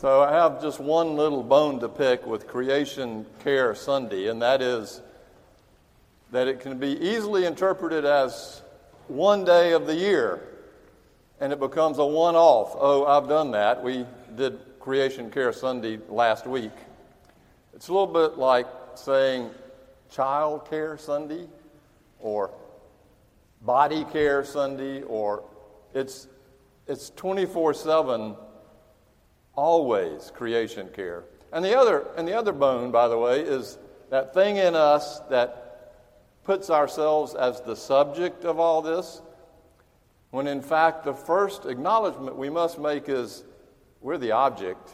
So 0.00 0.22
I 0.22 0.32
have 0.32 0.62
just 0.62 0.80
one 0.80 1.14
little 1.16 1.42
bone 1.42 1.78
to 1.80 1.88
pick 1.90 2.26
with 2.26 2.46
Creation 2.46 3.26
Care 3.40 3.74
Sunday, 3.74 4.28
and 4.28 4.40
that 4.40 4.62
is 4.62 5.02
that 6.32 6.48
it 6.48 6.60
can 6.60 6.78
be 6.78 6.98
easily 7.06 7.44
interpreted 7.44 8.06
as 8.06 8.62
one 9.08 9.44
day 9.44 9.72
of 9.72 9.86
the 9.86 9.94
year, 9.94 10.40
and 11.38 11.52
it 11.52 11.60
becomes 11.60 11.98
a 11.98 12.06
one 12.06 12.34
off. 12.34 12.74
Oh, 12.80 13.04
I've 13.04 13.28
done 13.28 13.50
that. 13.50 13.84
We 13.84 14.06
did 14.36 14.58
Creation 14.80 15.30
Care 15.30 15.52
Sunday 15.52 15.98
last 16.08 16.46
week. 16.46 16.72
It's 17.74 17.88
a 17.88 17.92
little 17.92 18.06
bit 18.06 18.38
like 18.38 18.68
saying 18.94 19.50
Child 20.10 20.66
Care 20.70 20.96
Sunday 20.96 21.46
or 22.20 22.50
Body 23.60 24.06
Care 24.10 24.46
Sunday, 24.46 25.02
or 25.02 25.44
it's, 25.92 26.26
it's 26.86 27.10
24 27.10 27.74
7 27.74 28.34
always 29.60 30.32
creation 30.34 30.88
care. 30.94 31.24
And 31.52 31.62
the 31.62 31.78
other 31.78 32.06
and 32.16 32.26
the 32.26 32.32
other 32.32 32.52
bone, 32.52 32.90
by 32.90 33.08
the 33.08 33.18
way, 33.18 33.42
is 33.42 33.76
that 34.08 34.32
thing 34.32 34.56
in 34.56 34.74
us 34.74 35.20
that 35.28 35.92
puts 36.44 36.70
ourselves 36.70 37.34
as 37.34 37.60
the 37.60 37.76
subject 37.76 38.46
of 38.46 38.58
all 38.58 38.80
this, 38.80 39.20
when 40.30 40.46
in 40.46 40.62
fact 40.62 41.04
the 41.04 41.12
first 41.12 41.66
acknowledgement 41.66 42.36
we 42.36 42.48
must 42.48 42.78
make 42.78 43.10
is 43.10 43.44
we're 44.00 44.16
the 44.16 44.32
object. 44.32 44.88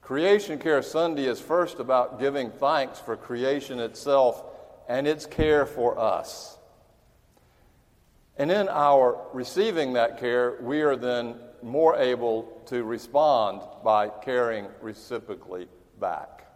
Creation 0.00 0.58
Care 0.58 0.80
Sunday 0.80 1.26
is 1.26 1.38
first 1.38 1.78
about 1.78 2.18
giving 2.18 2.50
thanks 2.50 2.98
for 2.98 3.14
creation 3.14 3.78
itself 3.78 4.42
and 4.88 5.06
its 5.06 5.26
care 5.26 5.66
for 5.66 5.98
us. 5.98 6.56
And 8.38 8.50
in 8.50 8.70
our 8.70 9.20
receiving 9.34 9.92
that 9.92 10.18
care, 10.18 10.56
we 10.62 10.80
are 10.80 10.96
then 10.96 11.36
more 11.62 11.96
able 11.96 12.62
to 12.66 12.84
respond 12.84 13.62
by 13.84 14.08
caring 14.08 14.66
reciprocally 14.80 15.68
back. 16.00 16.46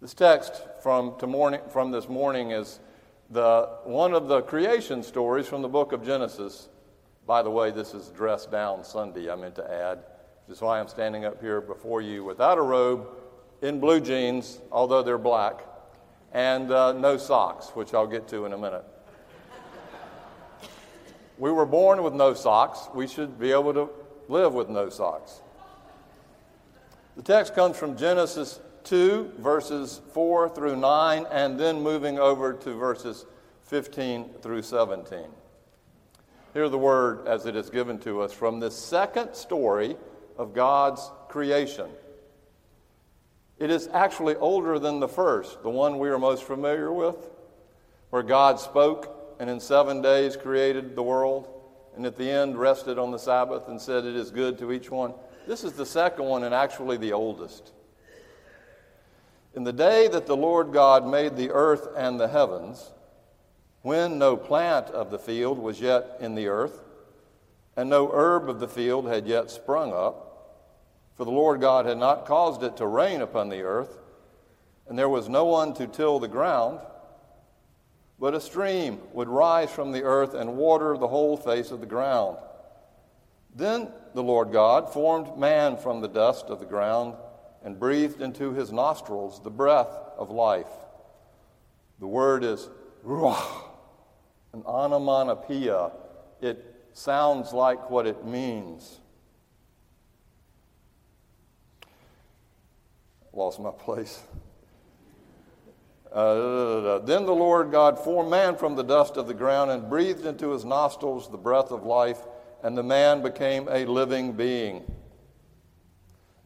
This 0.00 0.14
text 0.14 0.62
from, 0.82 1.16
morning, 1.26 1.60
from 1.70 1.90
this 1.90 2.08
morning 2.08 2.52
is 2.52 2.80
the, 3.30 3.68
one 3.84 4.14
of 4.14 4.28
the 4.28 4.42
creation 4.42 5.02
stories 5.02 5.46
from 5.46 5.62
the 5.62 5.68
book 5.68 5.92
of 5.92 6.04
Genesis. 6.04 6.68
By 7.26 7.42
the 7.42 7.50
way, 7.50 7.70
this 7.70 7.94
is 7.94 8.08
dress 8.08 8.46
down 8.46 8.84
Sunday, 8.84 9.30
I 9.30 9.34
meant 9.34 9.56
to 9.56 9.70
add, 9.70 9.98
which 10.46 10.56
is 10.56 10.62
why 10.62 10.80
I'm 10.80 10.88
standing 10.88 11.24
up 11.24 11.40
here 11.40 11.60
before 11.60 12.00
you 12.00 12.24
without 12.24 12.58
a 12.58 12.62
robe, 12.62 13.08
in 13.60 13.80
blue 13.80 14.00
jeans, 14.00 14.60
although 14.70 15.02
they're 15.02 15.18
black, 15.18 15.62
and 16.32 16.70
uh, 16.70 16.92
no 16.92 17.16
socks, 17.16 17.70
which 17.74 17.92
I'll 17.92 18.06
get 18.06 18.28
to 18.28 18.44
in 18.44 18.52
a 18.52 18.58
minute. 18.58 18.84
We 21.38 21.52
were 21.52 21.66
born 21.66 22.02
with 22.02 22.14
no 22.14 22.34
socks. 22.34 22.88
We 22.92 23.06
should 23.06 23.38
be 23.38 23.52
able 23.52 23.72
to 23.74 23.88
live 24.28 24.54
with 24.54 24.68
no 24.68 24.88
socks. 24.88 25.40
The 27.16 27.22
text 27.22 27.54
comes 27.54 27.76
from 27.76 27.96
Genesis 27.96 28.60
2, 28.84 29.34
verses 29.38 30.00
4 30.12 30.48
through 30.48 30.76
9, 30.76 31.26
and 31.30 31.58
then 31.58 31.80
moving 31.80 32.18
over 32.18 32.52
to 32.52 32.74
verses 32.74 33.26
15 33.64 34.30
through 34.42 34.62
17. 34.62 35.26
Hear 36.54 36.68
the 36.68 36.78
word 36.78 37.26
as 37.26 37.46
it 37.46 37.54
is 37.54 37.70
given 37.70 37.98
to 38.00 38.22
us 38.22 38.32
from 38.32 38.58
this 38.58 38.76
second 38.76 39.34
story 39.34 39.96
of 40.36 40.54
God's 40.54 41.10
creation. 41.28 41.88
It 43.58 43.70
is 43.70 43.88
actually 43.92 44.36
older 44.36 44.78
than 44.78 45.00
the 45.00 45.08
first, 45.08 45.62
the 45.62 45.70
one 45.70 45.98
we 45.98 46.08
are 46.08 46.18
most 46.18 46.44
familiar 46.44 46.92
with, 46.92 47.16
where 48.10 48.22
God 48.22 48.58
spoke 48.58 49.17
and 49.38 49.48
in 49.48 49.60
seven 49.60 50.02
days 50.02 50.36
created 50.36 50.96
the 50.96 51.02
world, 51.02 51.48
and 51.96 52.04
at 52.06 52.16
the 52.16 52.30
end 52.30 52.58
rested 52.58 52.98
on 52.98 53.10
the 53.10 53.18
Sabbath 53.18 53.68
and 53.68 53.80
said, 53.80 54.04
It 54.04 54.16
is 54.16 54.30
good 54.30 54.58
to 54.58 54.72
each 54.72 54.90
one. 54.90 55.14
This 55.46 55.64
is 55.64 55.72
the 55.72 55.86
second 55.86 56.24
one 56.24 56.44
and 56.44 56.54
actually 56.54 56.96
the 56.96 57.12
oldest. 57.12 57.72
In 59.54 59.64
the 59.64 59.72
day 59.72 60.08
that 60.08 60.26
the 60.26 60.36
Lord 60.36 60.72
God 60.72 61.06
made 61.06 61.36
the 61.36 61.50
earth 61.50 61.88
and 61.96 62.20
the 62.20 62.28
heavens, 62.28 62.92
when 63.82 64.18
no 64.18 64.36
plant 64.36 64.86
of 64.86 65.10
the 65.10 65.18
field 65.18 65.58
was 65.58 65.80
yet 65.80 66.16
in 66.20 66.34
the 66.34 66.48
earth, 66.48 66.84
and 67.76 67.88
no 67.88 68.10
herb 68.12 68.48
of 68.48 68.60
the 68.60 68.68
field 68.68 69.06
had 69.06 69.26
yet 69.26 69.50
sprung 69.50 69.92
up, 69.92 70.28
for 71.16 71.24
the 71.24 71.30
Lord 71.30 71.60
God 71.60 71.86
had 71.86 71.98
not 71.98 72.26
caused 72.26 72.62
it 72.62 72.76
to 72.76 72.86
rain 72.86 73.20
upon 73.20 73.48
the 73.48 73.62
earth, 73.62 73.98
and 74.88 74.98
there 74.98 75.08
was 75.08 75.28
no 75.28 75.44
one 75.44 75.74
to 75.74 75.86
till 75.86 76.18
the 76.18 76.28
ground, 76.28 76.80
but 78.20 78.34
a 78.34 78.40
stream 78.40 78.98
would 79.12 79.28
rise 79.28 79.70
from 79.70 79.92
the 79.92 80.02
earth 80.02 80.34
and 80.34 80.56
water 80.56 80.96
the 80.96 81.08
whole 81.08 81.36
face 81.36 81.70
of 81.70 81.80
the 81.80 81.86
ground. 81.86 82.36
Then 83.54 83.88
the 84.14 84.22
Lord 84.22 84.52
God 84.52 84.92
formed 84.92 85.38
man 85.38 85.76
from 85.76 86.00
the 86.00 86.08
dust 86.08 86.46
of 86.46 86.60
the 86.60 86.66
ground 86.66 87.14
and 87.62 87.78
breathed 87.78 88.20
into 88.20 88.52
his 88.52 88.72
nostrils 88.72 89.42
the 89.42 89.50
breath 89.50 89.94
of 90.16 90.30
life. 90.30 90.66
The 92.00 92.06
word 92.06 92.44
is 92.44 92.68
ruach, 93.04 93.64
an 94.52 94.62
onomatopoeia. 94.64 95.92
It 96.40 96.64
sounds 96.92 97.52
like 97.52 97.90
what 97.90 98.06
it 98.06 98.24
means. 98.24 99.00
Lost 103.32 103.60
my 103.60 103.70
place. 103.70 104.22
Uh, 106.12 106.98
then 107.00 107.26
the 107.26 107.34
Lord 107.34 107.70
God 107.70 107.98
formed 107.98 108.30
man 108.30 108.56
from 108.56 108.76
the 108.76 108.82
dust 108.82 109.16
of 109.16 109.26
the 109.26 109.34
ground 109.34 109.70
and 109.70 109.90
breathed 109.90 110.24
into 110.24 110.50
his 110.50 110.64
nostrils 110.64 111.30
the 111.30 111.36
breath 111.36 111.70
of 111.70 111.84
life, 111.84 112.20
and 112.62 112.76
the 112.76 112.82
man 112.82 113.22
became 113.22 113.68
a 113.68 113.84
living 113.84 114.32
being. 114.32 114.90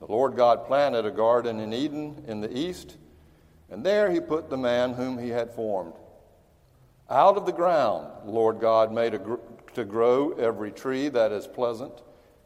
The 0.00 0.06
Lord 0.06 0.34
God 0.34 0.67
planted 0.67 1.06
a 1.06 1.12
garden 1.12 1.61
in 1.61 1.73
Eden 1.73 2.25
in 2.27 2.41
the 2.41 2.56
east, 2.56 2.97
and 3.71 3.87
there 3.87 4.11
he 4.11 4.19
put 4.21 4.50
the 4.50 4.56
man 4.56 4.95
whom 4.95 5.17
he 5.17 5.28
had 5.28 5.55
formed. 5.55 5.94
Out 7.09 7.37
of 7.37 7.47
the 7.47 7.53
ground, 7.53 8.09
the 8.25 8.33
Lord 8.33 8.59
God 8.59 8.93
made 8.93 9.23
gr- 9.23 9.37
to 9.75 9.84
grow 9.84 10.33
every 10.33 10.73
tree 10.73 11.09
that 11.09 11.31
is 11.31 11.47
pleasant 11.47 12.03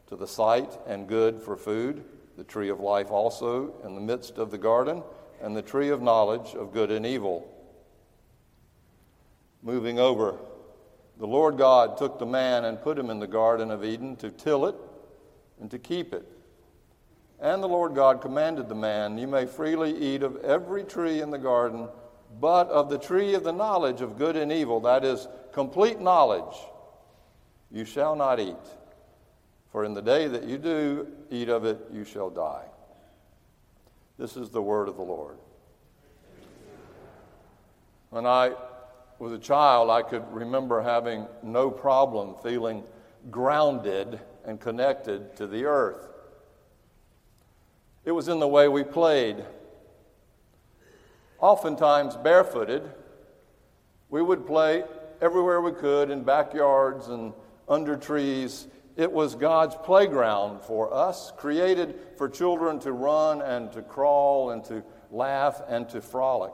to 0.07 0.15
the 0.15 0.27
sight 0.27 0.77
and 0.85 1.07
good 1.07 1.41
for 1.41 1.57
food, 1.57 2.03
the 2.37 2.43
tree 2.43 2.69
of 2.69 2.79
life 2.79 3.09
also 3.09 3.73
in 3.83 3.95
the 3.95 4.01
midst 4.01 4.37
of 4.37 4.51
the 4.51 4.57
garden 4.57 5.01
and 5.41 5.55
the 5.55 5.61
tree 5.61 5.89
of 5.89 6.01
knowledge 6.01 6.55
of 6.55 6.73
good 6.73 6.91
and 6.91 7.05
evil. 7.05 7.47
Moving 9.61 9.99
over, 9.99 10.37
the 11.19 11.27
Lord 11.27 11.57
God 11.57 11.97
took 11.97 12.19
the 12.19 12.25
man 12.25 12.65
and 12.65 12.81
put 12.81 12.97
him 12.97 13.09
in 13.09 13.19
the 13.19 13.27
Garden 13.27 13.71
of 13.71 13.83
Eden 13.83 14.15
to 14.17 14.29
till 14.29 14.65
it 14.65 14.75
and 15.59 15.69
to 15.71 15.79
keep 15.79 16.13
it. 16.13 16.25
And 17.39 17.61
the 17.61 17.67
Lord 17.67 17.93
God 17.93 18.21
commanded 18.21 18.67
the 18.67 18.75
man, 18.75 19.17
You 19.17 19.27
may 19.27 19.45
freely 19.45 19.95
eat 19.95 20.23
of 20.23 20.37
every 20.37 20.83
tree 20.83 21.21
in 21.21 21.29
the 21.29 21.37
garden, 21.37 21.87
but 22.39 22.67
of 22.69 22.89
the 22.89 22.97
tree 22.97 23.33
of 23.35 23.43
the 23.43 23.51
knowledge 23.51 24.01
of 24.01 24.17
good 24.17 24.35
and 24.35 24.51
evil, 24.51 24.79
that 24.81 25.03
is, 25.03 25.27
complete 25.51 25.99
knowledge, 25.99 26.55
you 27.71 27.85
shall 27.85 28.15
not 28.15 28.39
eat. 28.39 28.55
For 29.71 29.83
in 29.83 29.93
the 29.93 30.01
day 30.01 30.27
that 30.27 30.43
you 30.43 30.57
do 30.57 31.07
eat 31.29 31.49
of 31.49 31.65
it, 31.65 31.79
you 31.91 32.03
shall 32.03 32.29
die. 32.29 32.65
This 34.17 34.35
is 34.35 34.49
the 34.49 34.61
word 34.61 34.87
of 34.87 34.95
the 34.95 35.03
Lord. 35.03 35.37
When 38.09 38.25
I 38.25 38.53
was 39.19 39.31
a 39.31 39.37
child, 39.37 39.89
I 39.89 40.01
could 40.01 40.23
remember 40.33 40.81
having 40.81 41.27
no 41.43 41.69
problem 41.69 42.35
feeling 42.41 42.83
grounded 43.29 44.19
and 44.45 44.59
connected 44.59 45.35
to 45.35 45.45
the 45.45 45.65
earth. 45.65 46.07
It 48.05 48.11
was 48.11 48.27
in 48.27 48.39
the 48.39 48.47
way 48.47 48.67
we 48.67 48.83
played. 48.83 49.43
Oftentimes 51.39 52.15
barefooted, 52.15 52.89
we 54.09 54.21
would 54.21 54.47
play 54.47 54.83
everywhere 55.21 55.61
we 55.61 55.73
could 55.73 56.09
in 56.09 56.23
backyards 56.23 57.09
and 57.09 57.33
under 57.67 57.97
trees 57.97 58.67
it 58.97 59.11
was 59.11 59.35
God's 59.35 59.75
playground 59.75 60.61
for 60.63 60.91
us, 60.91 61.31
created 61.37 61.99
for 62.17 62.27
children 62.27 62.79
to 62.79 62.91
run 62.91 63.43
and 63.43 63.71
to 63.73 63.83
crawl 63.83 64.49
and 64.49 64.65
to 64.65 64.83
laugh 65.11 65.61
and 65.69 65.87
to 65.89 66.01
frolic. 66.01 66.53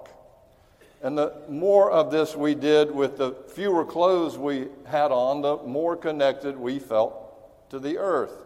And 1.02 1.18
the 1.18 1.34
more 1.50 1.90
of 1.90 2.12
this 2.12 2.36
we 2.36 2.54
did 2.54 2.92
with 2.92 3.18
the 3.18 3.32
fewer 3.48 3.86
clothes 3.86 4.38
we 4.38 4.68
had 4.86 5.12
on, 5.12 5.42
the 5.42 5.58
more 5.58 5.96
connected 5.96 6.58
we 6.58 6.80
felt 6.80 7.70
to 7.70 7.80
the 7.80 7.98
earth. 7.98 8.44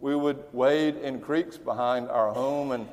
We 0.00 0.16
would 0.16 0.42
wade 0.52 0.96
in 0.96 1.20
creeks 1.20 1.56
behind 1.56 2.08
our 2.08 2.32
home 2.32 2.72
and 2.72 2.88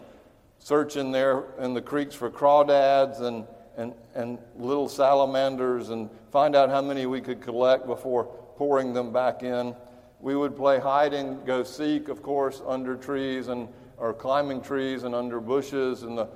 search 0.60 0.96
in 0.96 1.12
there 1.12 1.46
in 1.60 1.74
the 1.74 1.82
creeks 1.82 2.14
for 2.14 2.30
crawdads 2.30 3.22
and, 3.22 3.48
and, 3.78 3.96
and 4.14 4.38
little 4.56 4.90
salamanders 4.90 5.90
and 5.90 6.08
find 6.32 6.56
out 6.56 6.70
how 6.70 6.84
many 6.84 7.08
we 7.08 7.20
could 7.20 7.42
collect 7.42 7.88
before 7.88 8.25
pouring 8.58 8.94
them 8.94 9.12
back 9.12 9.42
in 9.42 9.75
we 10.19 10.36
would 10.36 10.56
play 10.56 10.80
hide 10.80 11.13
and 11.13 11.45
go 11.45 11.63
seek, 11.63 12.10
of 12.10 12.21
course, 12.21 12.62
under 12.66 12.95
trees 12.95 13.48
and 13.48 13.68
or 13.98 14.13
climbing 14.13 14.62
trees 14.62 15.04
and 15.04 15.13
under 15.13 15.39
bushes 15.39 16.04
in 16.04 16.16
the 16.16 16.27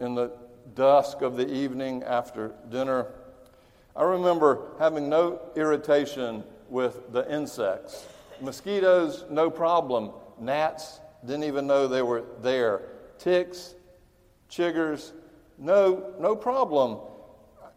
in 0.00 0.14
the 0.14 0.32
dusk 0.74 1.22
of 1.22 1.36
the 1.36 1.48
evening 1.52 2.02
after 2.02 2.52
dinner. 2.70 3.06
I 3.96 4.02
remember 4.02 4.72
having 4.78 5.08
no 5.08 5.40
irritation 5.54 6.42
with 6.68 7.12
the 7.12 7.30
insects. 7.32 8.08
Mosquitoes, 8.40 9.24
no 9.30 9.50
problem. 9.50 10.10
Gnats, 10.40 11.00
Didn't 11.24 11.44
even 11.44 11.66
know 11.66 11.86
they 11.86 12.02
were 12.02 12.24
there. 12.42 12.82
Ticks, 13.18 13.74
chiggers, 14.50 15.12
no, 15.58 16.12
no 16.18 16.34
problem. 16.34 16.98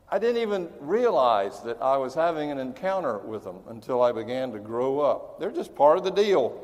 I 0.09 0.19
didn't 0.19 0.41
even 0.41 0.69
realize 0.79 1.61
that 1.63 1.81
I 1.81 1.97
was 1.97 2.13
having 2.13 2.49
an 2.49 2.59
encounter 2.59 3.17
with 3.17 3.43
them 3.43 3.57
until 3.67 4.01
I 4.01 4.13
began 4.13 4.53
to 4.53 4.59
grow 4.59 4.99
up. 5.01 5.39
They're 5.39 5.51
just 5.51 5.75
part 5.75 5.97
of 5.97 6.05
the 6.05 6.11
deal. 6.11 6.63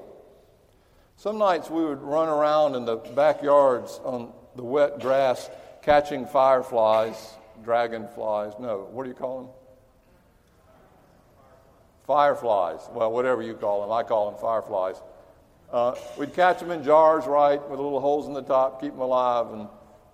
Some 1.17 1.37
nights 1.37 1.69
we 1.69 1.83
would 1.83 2.01
run 2.01 2.29
around 2.29 2.75
in 2.75 2.85
the 2.85 2.95
backyards 2.95 3.99
on 4.03 4.31
the 4.55 4.63
wet 4.63 4.99
grass 4.99 5.49
catching 5.81 6.25
fireflies, 6.25 7.33
dragonflies. 7.63 8.53
No, 8.59 8.87
what 8.91 9.03
do 9.03 9.09
you 9.09 9.15
call 9.15 9.41
them? 9.41 9.49
Fireflies. 12.07 12.81
Well, 12.93 13.11
whatever 13.11 13.41
you 13.41 13.55
call 13.55 13.81
them. 13.81 13.91
I 13.91 14.03
call 14.03 14.31
them 14.31 14.39
fireflies. 14.39 14.95
Uh, 15.71 15.95
we'd 16.17 16.33
catch 16.33 16.59
them 16.59 16.71
in 16.71 16.83
jars, 16.83 17.25
right, 17.25 17.59
with 17.69 17.79
little 17.79 17.99
holes 17.99 18.27
in 18.27 18.33
the 18.33 18.43
top, 18.43 18.79
keep 18.79 18.91
them 18.91 19.01
alive, 19.01 19.51
and 19.51 19.67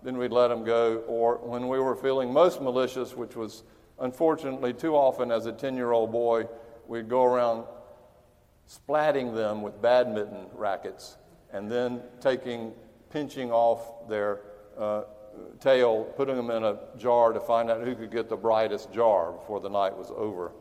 then 0.03 0.17
we'd 0.17 0.31
let 0.31 0.47
them 0.47 0.63
go. 0.63 1.03
Or 1.07 1.37
when 1.37 1.67
we 1.67 1.79
were 1.79 1.95
feeling 1.95 2.31
most 2.31 2.61
malicious, 2.61 3.15
which 3.15 3.35
was 3.35 3.63
unfortunately 3.99 4.73
too 4.73 4.95
often 4.95 5.31
as 5.31 5.45
a 5.45 5.51
10 5.51 5.75
year 5.75 5.91
old 5.91 6.11
boy, 6.11 6.47
we'd 6.87 7.09
go 7.09 7.23
around 7.23 7.65
splatting 8.69 9.35
them 9.35 9.61
with 9.61 9.81
badminton 9.81 10.45
rackets 10.53 11.17
and 11.51 11.71
then 11.71 12.01
taking, 12.21 12.71
pinching 13.09 13.51
off 13.51 14.07
their 14.07 14.41
uh, 14.77 15.03
tail, 15.59 16.03
putting 16.15 16.35
them 16.35 16.51
in 16.51 16.63
a 16.63 16.77
jar 16.97 17.33
to 17.33 17.39
find 17.39 17.69
out 17.69 17.81
who 17.81 17.95
could 17.95 18.11
get 18.11 18.29
the 18.29 18.37
brightest 18.37 18.91
jar 18.91 19.31
before 19.31 19.59
the 19.59 19.69
night 19.69 19.95
was 19.95 20.11
over. 20.15 20.51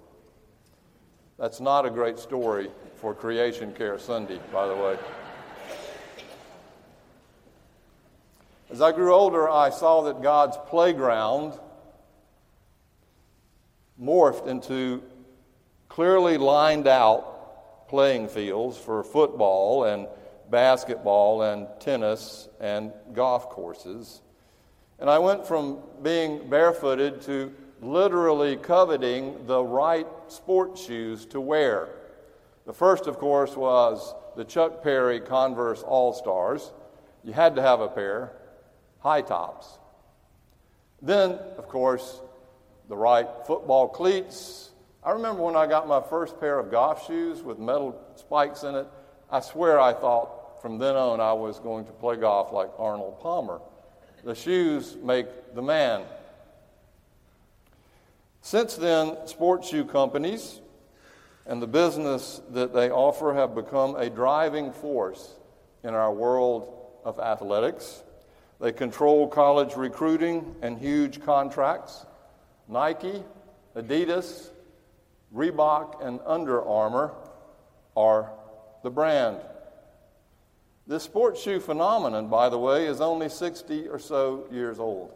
That's 1.38 1.60
not 1.60 1.86
a 1.86 1.90
great 1.90 2.18
story 2.18 2.70
for 2.96 3.14
Creation 3.14 3.72
Care 3.72 3.98
Sunday, 3.98 4.40
by 4.52 4.66
the 4.66 4.74
way. 4.74 4.98
As 8.70 8.82
I 8.82 8.92
grew 8.92 9.14
older, 9.14 9.48
I 9.48 9.70
saw 9.70 10.02
that 10.02 10.20
God's 10.20 10.58
playground 10.66 11.58
morphed 13.98 14.46
into 14.46 15.02
clearly 15.88 16.36
lined 16.36 16.86
out 16.86 17.88
playing 17.88 18.28
fields 18.28 18.76
for 18.76 19.02
football 19.02 19.84
and 19.84 20.06
basketball 20.50 21.42
and 21.42 21.66
tennis 21.80 22.46
and 22.60 22.92
golf 23.14 23.48
courses. 23.48 24.20
And 24.98 25.08
I 25.08 25.18
went 25.18 25.46
from 25.46 25.78
being 26.02 26.50
barefooted 26.50 27.22
to 27.22 27.54
literally 27.80 28.56
coveting 28.56 29.46
the 29.46 29.64
right 29.64 30.06
sports 30.28 30.84
shoes 30.84 31.24
to 31.26 31.40
wear. 31.40 31.88
The 32.66 32.74
first, 32.74 33.06
of 33.06 33.18
course, 33.18 33.56
was 33.56 34.14
the 34.36 34.44
Chuck 34.44 34.82
Perry 34.82 35.20
Converse 35.20 35.82
All 35.82 36.12
Stars. 36.12 36.70
You 37.24 37.32
had 37.32 37.56
to 37.56 37.62
have 37.62 37.80
a 37.80 37.88
pair, 37.88 38.32
high 39.00 39.22
tops. 39.22 39.78
Then, 41.00 41.32
of 41.56 41.68
course, 41.68 42.20
the 42.88 42.96
right 42.96 43.28
football 43.46 43.88
cleats. 43.88 44.70
I 45.04 45.12
remember 45.12 45.42
when 45.42 45.56
I 45.56 45.66
got 45.66 45.86
my 45.86 46.00
first 46.00 46.40
pair 46.40 46.58
of 46.58 46.70
golf 46.70 47.06
shoes 47.06 47.42
with 47.42 47.58
metal 47.58 48.00
spikes 48.16 48.62
in 48.62 48.74
it, 48.74 48.86
I 49.30 49.40
swear 49.40 49.78
I 49.78 49.92
thought 49.92 50.60
from 50.62 50.78
then 50.78 50.96
on 50.96 51.20
I 51.20 51.32
was 51.32 51.60
going 51.60 51.84
to 51.86 51.92
play 51.92 52.16
golf 52.16 52.52
like 52.52 52.70
Arnold 52.78 53.20
Palmer. 53.20 53.60
The 54.24 54.34
shoes 54.34 54.96
make 55.02 55.54
the 55.54 55.62
man. 55.62 56.04
Since 58.40 58.76
then, 58.76 59.16
sports 59.26 59.68
shoe 59.68 59.84
companies 59.84 60.60
and 61.46 61.62
the 61.62 61.66
business 61.66 62.40
that 62.50 62.74
they 62.74 62.90
offer 62.90 63.34
have 63.34 63.54
become 63.54 63.96
a 63.96 64.10
driving 64.10 64.72
force 64.72 65.34
in 65.84 65.94
our 65.94 66.12
world 66.12 66.74
of 67.04 67.18
athletics. 67.18 68.02
They 68.60 68.72
control 68.72 69.28
college 69.28 69.76
recruiting 69.76 70.56
and 70.62 70.78
huge 70.78 71.20
contracts. 71.22 72.04
Nike, 72.66 73.22
Adidas, 73.76 74.50
Reebok, 75.34 76.04
and 76.04 76.20
Under 76.26 76.62
Armour 76.62 77.12
are 77.96 78.32
the 78.82 78.90
brand. 78.90 79.38
This 80.86 81.02
sports 81.02 81.42
shoe 81.42 81.60
phenomenon, 81.60 82.28
by 82.28 82.48
the 82.48 82.58
way, 82.58 82.86
is 82.86 83.00
only 83.00 83.28
60 83.28 83.88
or 83.88 83.98
so 83.98 84.46
years 84.50 84.78
old. 84.78 85.12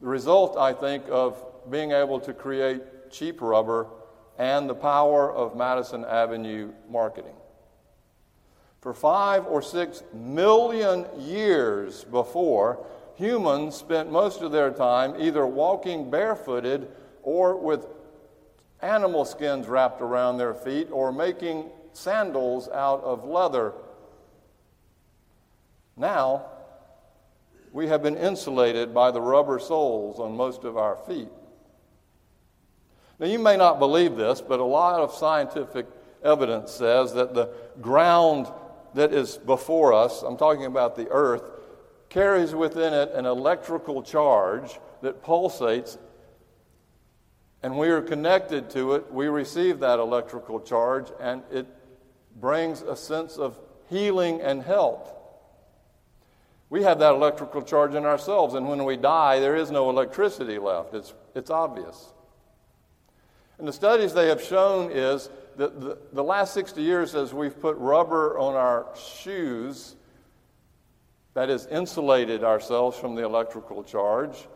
The 0.00 0.06
result, 0.06 0.56
I 0.56 0.72
think, 0.72 1.04
of 1.10 1.42
being 1.70 1.92
able 1.92 2.20
to 2.20 2.34
create 2.34 3.10
cheap 3.10 3.40
rubber 3.40 3.86
and 4.38 4.68
the 4.68 4.74
power 4.74 5.32
of 5.32 5.56
Madison 5.56 6.04
Avenue 6.04 6.72
marketing. 6.90 7.34
For 8.84 8.92
five 8.92 9.46
or 9.46 9.62
six 9.62 10.02
million 10.12 11.06
years 11.18 12.04
before, 12.04 12.84
humans 13.14 13.76
spent 13.76 14.12
most 14.12 14.42
of 14.42 14.52
their 14.52 14.70
time 14.70 15.14
either 15.18 15.46
walking 15.46 16.10
barefooted 16.10 16.88
or 17.22 17.56
with 17.56 17.86
animal 18.82 19.24
skins 19.24 19.68
wrapped 19.68 20.02
around 20.02 20.36
their 20.36 20.52
feet 20.52 20.88
or 20.90 21.12
making 21.12 21.70
sandals 21.94 22.68
out 22.68 23.02
of 23.02 23.24
leather. 23.24 23.72
Now, 25.96 26.44
we 27.72 27.86
have 27.86 28.02
been 28.02 28.18
insulated 28.18 28.92
by 28.92 29.12
the 29.12 29.20
rubber 29.22 29.58
soles 29.60 30.20
on 30.20 30.36
most 30.36 30.64
of 30.64 30.76
our 30.76 30.96
feet. 30.96 31.30
Now, 33.18 33.28
you 33.28 33.38
may 33.38 33.56
not 33.56 33.78
believe 33.78 34.16
this, 34.16 34.42
but 34.42 34.60
a 34.60 34.64
lot 34.64 35.00
of 35.00 35.14
scientific 35.14 35.86
evidence 36.22 36.70
says 36.70 37.14
that 37.14 37.32
the 37.32 37.48
ground 37.80 38.46
that 38.94 39.12
is 39.12 39.38
before 39.38 39.92
us, 39.92 40.22
I'm 40.22 40.36
talking 40.36 40.64
about 40.64 40.96
the 40.96 41.08
earth, 41.08 41.42
carries 42.08 42.54
within 42.54 42.92
it 42.92 43.10
an 43.12 43.26
electrical 43.26 44.02
charge 44.02 44.78
that 45.02 45.22
pulsates, 45.22 45.98
and 47.62 47.76
we 47.76 47.88
are 47.88 48.00
connected 48.00 48.70
to 48.70 48.94
it. 48.94 49.12
We 49.12 49.26
receive 49.26 49.80
that 49.80 49.98
electrical 49.98 50.60
charge, 50.60 51.08
and 51.20 51.42
it 51.50 51.66
brings 52.40 52.82
a 52.82 52.96
sense 52.96 53.36
of 53.36 53.58
healing 53.88 54.40
and 54.40 54.62
health. 54.62 55.10
We 56.70 56.82
have 56.82 56.98
that 57.00 57.14
electrical 57.14 57.62
charge 57.62 57.94
in 57.94 58.04
ourselves, 58.04 58.54
and 58.54 58.68
when 58.68 58.84
we 58.84 58.96
die, 58.96 59.40
there 59.40 59.56
is 59.56 59.70
no 59.70 59.90
electricity 59.90 60.58
left. 60.58 60.94
It's, 60.94 61.14
it's 61.34 61.50
obvious. 61.50 62.12
And 63.58 63.68
the 63.68 63.72
studies 63.72 64.12
they 64.12 64.28
have 64.28 64.42
shown 64.42 64.90
is 64.90 65.30
the, 65.56 65.98
the 66.12 66.24
last 66.24 66.54
60 66.54 66.82
years, 66.82 67.14
as 67.14 67.32
we've 67.32 67.58
put 67.58 67.76
rubber 67.76 68.38
on 68.38 68.54
our 68.54 68.86
shoes, 68.96 69.96
that 71.34 71.48
has 71.48 71.66
insulated 71.66 72.44
ourselves 72.44 72.96
from 72.96 73.14
the 73.14 73.24
electrical 73.24 73.82
charge, 73.82 74.46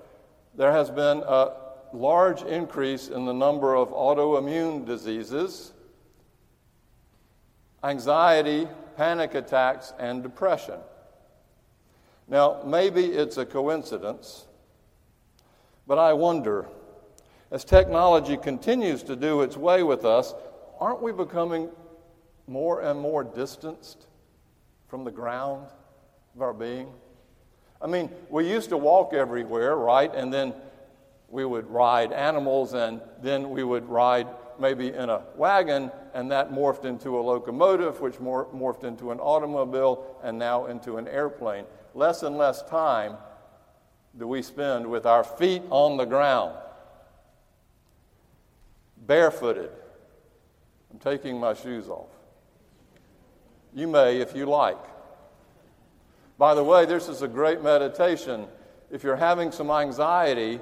there 0.55 0.73
has 0.73 0.91
been 0.91 1.23
a 1.27 1.53
large 1.93 2.43
increase 2.43 3.09
in 3.09 3.25
the 3.25 3.33
number 3.33 3.75
of 3.75 3.91
autoimmune 3.91 4.85
diseases, 4.85 5.73
anxiety, 7.83 8.69
panic 8.97 9.35
attacks, 9.35 9.93
and 9.99 10.23
depression. 10.23 10.79
Now, 12.29 12.63
maybe 12.65 13.07
it's 13.07 13.39
a 13.39 13.47
coincidence, 13.47 14.47
but 15.87 15.99
I 15.99 16.13
wonder 16.13 16.69
as 17.51 17.65
technology 17.65 18.37
continues 18.37 19.03
to 19.05 19.17
do 19.17 19.41
its 19.41 19.57
way 19.57 19.83
with 19.83 20.05
us, 20.05 20.35
aren't 20.81 21.03
we 21.03 21.13
becoming 21.13 21.69
more 22.47 22.81
and 22.81 22.99
more 22.99 23.25
distanced 23.25 24.07
from 24.89 25.05
the 25.05 25.11
ground 25.11 25.67
of 26.35 26.43
our 26.43 26.55
being? 26.55 26.89
I 27.81 27.87
mean, 27.87 28.11
we 28.29 28.49
used 28.49 28.71
to 28.71 28.77
walk 28.77 29.13
everywhere, 29.13 29.77
right? 29.77 30.13
And 30.15 30.33
then 30.33 30.55
we 31.29 31.45
would 31.45 31.69
ride 31.69 32.13
animals, 32.13 32.75
and 32.75 33.01
then 33.23 33.51
we 33.51 33.63
would 33.63 33.89
ride 33.89 34.27
maybe 34.59 34.93
in 34.93 35.11
a 35.11 35.23
wagon, 35.37 35.93
and 36.15 36.31
that 36.33 36.51
morphed 36.51 36.85
into 36.85 37.19
a 37.19 37.21
locomotive, 37.21 38.01
which 38.01 38.15
morphed 38.15 38.83
into 38.83 39.13
an 39.13 39.21
automobile, 39.21 40.17
and 40.23 40.39
now 40.39 40.67
into 40.67 40.97
an 40.97 41.07
airplane. 41.07 41.65
Less 41.95 42.23
and 42.23 42.37
less 42.37 42.63
time 42.63 43.17
do 44.19 44.27
we 44.27 44.43
spend 44.43 44.87
with 44.87 45.07
our 45.07 45.23
feet 45.23 45.63
on 45.71 45.97
the 45.97 46.05
ground 46.05 46.57
barefooted. 49.07 49.71
I'm 50.91 50.99
taking 50.99 51.39
my 51.39 51.55
shoes 51.55 51.89
off. 51.89 52.09
You 53.75 53.87
may 53.87 54.21
if 54.21 54.35
you 54.35 54.47
like. 54.47 54.79
By 56.39 56.55
the 56.55 56.65
way, 56.65 56.87
this 56.87 57.09
is 57.09 57.23
a 57.23 57.29
great 57.29 57.63
meditation. 57.63 58.47
If 58.91 59.03
you're 59.03 59.17
having 59.17 59.53
some 59.53 59.71
anxiety 59.71 60.61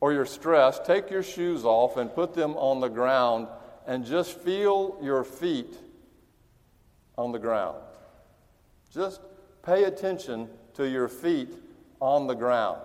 or 0.00 0.12
you're 0.12 0.26
stressed, 0.26 0.84
take 0.84 1.10
your 1.10 1.22
shoes 1.22 1.64
off 1.64 1.96
and 1.96 2.14
put 2.14 2.34
them 2.34 2.54
on 2.56 2.80
the 2.80 2.88
ground 2.88 3.48
and 3.86 4.04
just 4.04 4.38
feel 4.38 4.98
your 5.02 5.24
feet 5.24 5.74
on 7.16 7.32
the 7.32 7.38
ground. 7.38 7.78
Just 8.92 9.20
pay 9.62 9.84
attention 9.84 10.48
to 10.74 10.88
your 10.88 11.08
feet 11.08 11.52
on 12.00 12.26
the 12.26 12.34
ground 12.34 12.80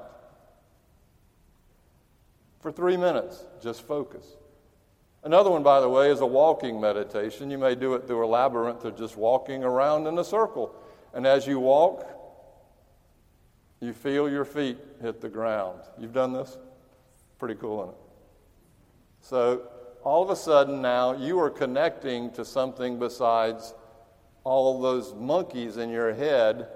for 2.60 2.72
three 2.72 2.98
minutes. 2.98 3.44
Just 3.62 3.86
focus. 3.86 4.26
Another 5.26 5.50
one, 5.50 5.64
by 5.64 5.82
the 5.82 5.90
way, 5.90 6.12
is 6.12 6.22
a 6.22 6.26
walking 6.26 6.80
meditation. 6.80 7.50
You 7.50 7.58
may 7.58 7.74
do 7.74 7.96
it 7.96 8.06
through 8.06 8.24
a 8.24 8.28
labyrinth 8.28 8.86
of 8.86 8.96
just 8.96 9.18
walking 9.18 9.64
around 9.64 10.06
in 10.06 10.20
a 10.20 10.24
circle. 10.24 10.76
And 11.16 11.26
as 11.26 11.48
you 11.48 11.60
walk, 11.60 12.08
you 13.80 13.92
feel 13.92 14.30
your 14.30 14.46
feet 14.46 14.78
hit 15.02 15.22
the 15.22 15.30
ground. 15.30 15.82
You've 15.98 16.14
done 16.14 16.32
this? 16.32 16.60
Pretty 17.40 17.56
cool, 17.56 17.82
isn't 17.82 17.96
it? 17.96 18.00
So, 19.22 19.68
all 20.04 20.22
of 20.22 20.30
a 20.30 20.36
sudden 20.36 20.80
now, 20.84 21.14
you 21.14 21.40
are 21.40 21.50
connecting 21.50 22.32
to 22.34 22.46
something 22.46 23.00
besides 23.00 23.74
all 24.44 24.80
those 24.80 25.16
monkeys 25.16 25.78
in 25.78 25.90
your 25.90 26.14
head 26.14 26.68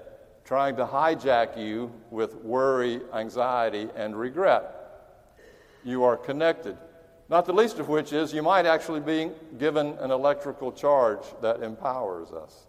trying 0.44 0.74
to 0.74 0.84
hijack 0.84 1.56
you 1.56 1.92
with 2.10 2.34
worry, 2.34 3.00
anxiety, 3.14 3.88
and 3.94 4.16
regret. 4.16 4.74
You 5.84 6.02
are 6.02 6.16
connected. 6.16 6.76
Not 7.30 7.46
the 7.46 7.52
least 7.52 7.78
of 7.78 7.88
which 7.88 8.12
is 8.12 8.34
you 8.34 8.42
might 8.42 8.66
actually 8.66 8.98
be 8.98 9.30
given 9.56 9.96
an 10.00 10.10
electrical 10.10 10.72
charge 10.72 11.22
that 11.40 11.62
empowers 11.62 12.32
us. 12.32 12.66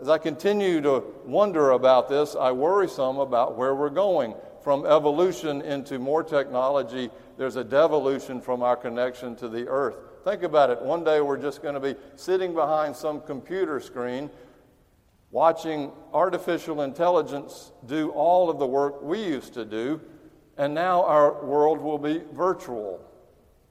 As 0.00 0.08
I 0.08 0.18
continue 0.18 0.80
to 0.80 1.04
wonder 1.24 1.70
about 1.70 2.08
this, 2.08 2.34
I 2.34 2.50
worry 2.50 2.88
some 2.88 3.18
about 3.18 3.56
where 3.56 3.74
we're 3.74 3.88
going. 3.88 4.34
From 4.62 4.84
evolution 4.84 5.62
into 5.62 6.00
more 6.00 6.24
technology, 6.24 7.08
there's 7.38 7.54
a 7.54 7.62
devolution 7.62 8.40
from 8.40 8.64
our 8.64 8.76
connection 8.76 9.36
to 9.36 9.48
the 9.48 9.68
earth. 9.68 9.96
Think 10.24 10.42
about 10.42 10.70
it. 10.70 10.82
One 10.82 11.04
day 11.04 11.20
we're 11.20 11.38
just 11.38 11.62
going 11.62 11.74
to 11.74 11.80
be 11.80 11.94
sitting 12.16 12.52
behind 12.52 12.96
some 12.96 13.20
computer 13.20 13.78
screen 13.78 14.28
watching 15.30 15.92
artificial 16.12 16.82
intelligence 16.82 17.70
do 17.86 18.10
all 18.10 18.50
of 18.50 18.58
the 18.58 18.66
work 18.66 19.02
we 19.02 19.22
used 19.22 19.54
to 19.54 19.64
do 19.64 20.00
and 20.58 20.74
now 20.74 21.04
our 21.04 21.44
world 21.44 21.80
will 21.80 21.98
be 21.98 22.22
virtual, 22.32 23.00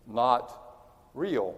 not 0.08 0.62
real. 1.14 1.56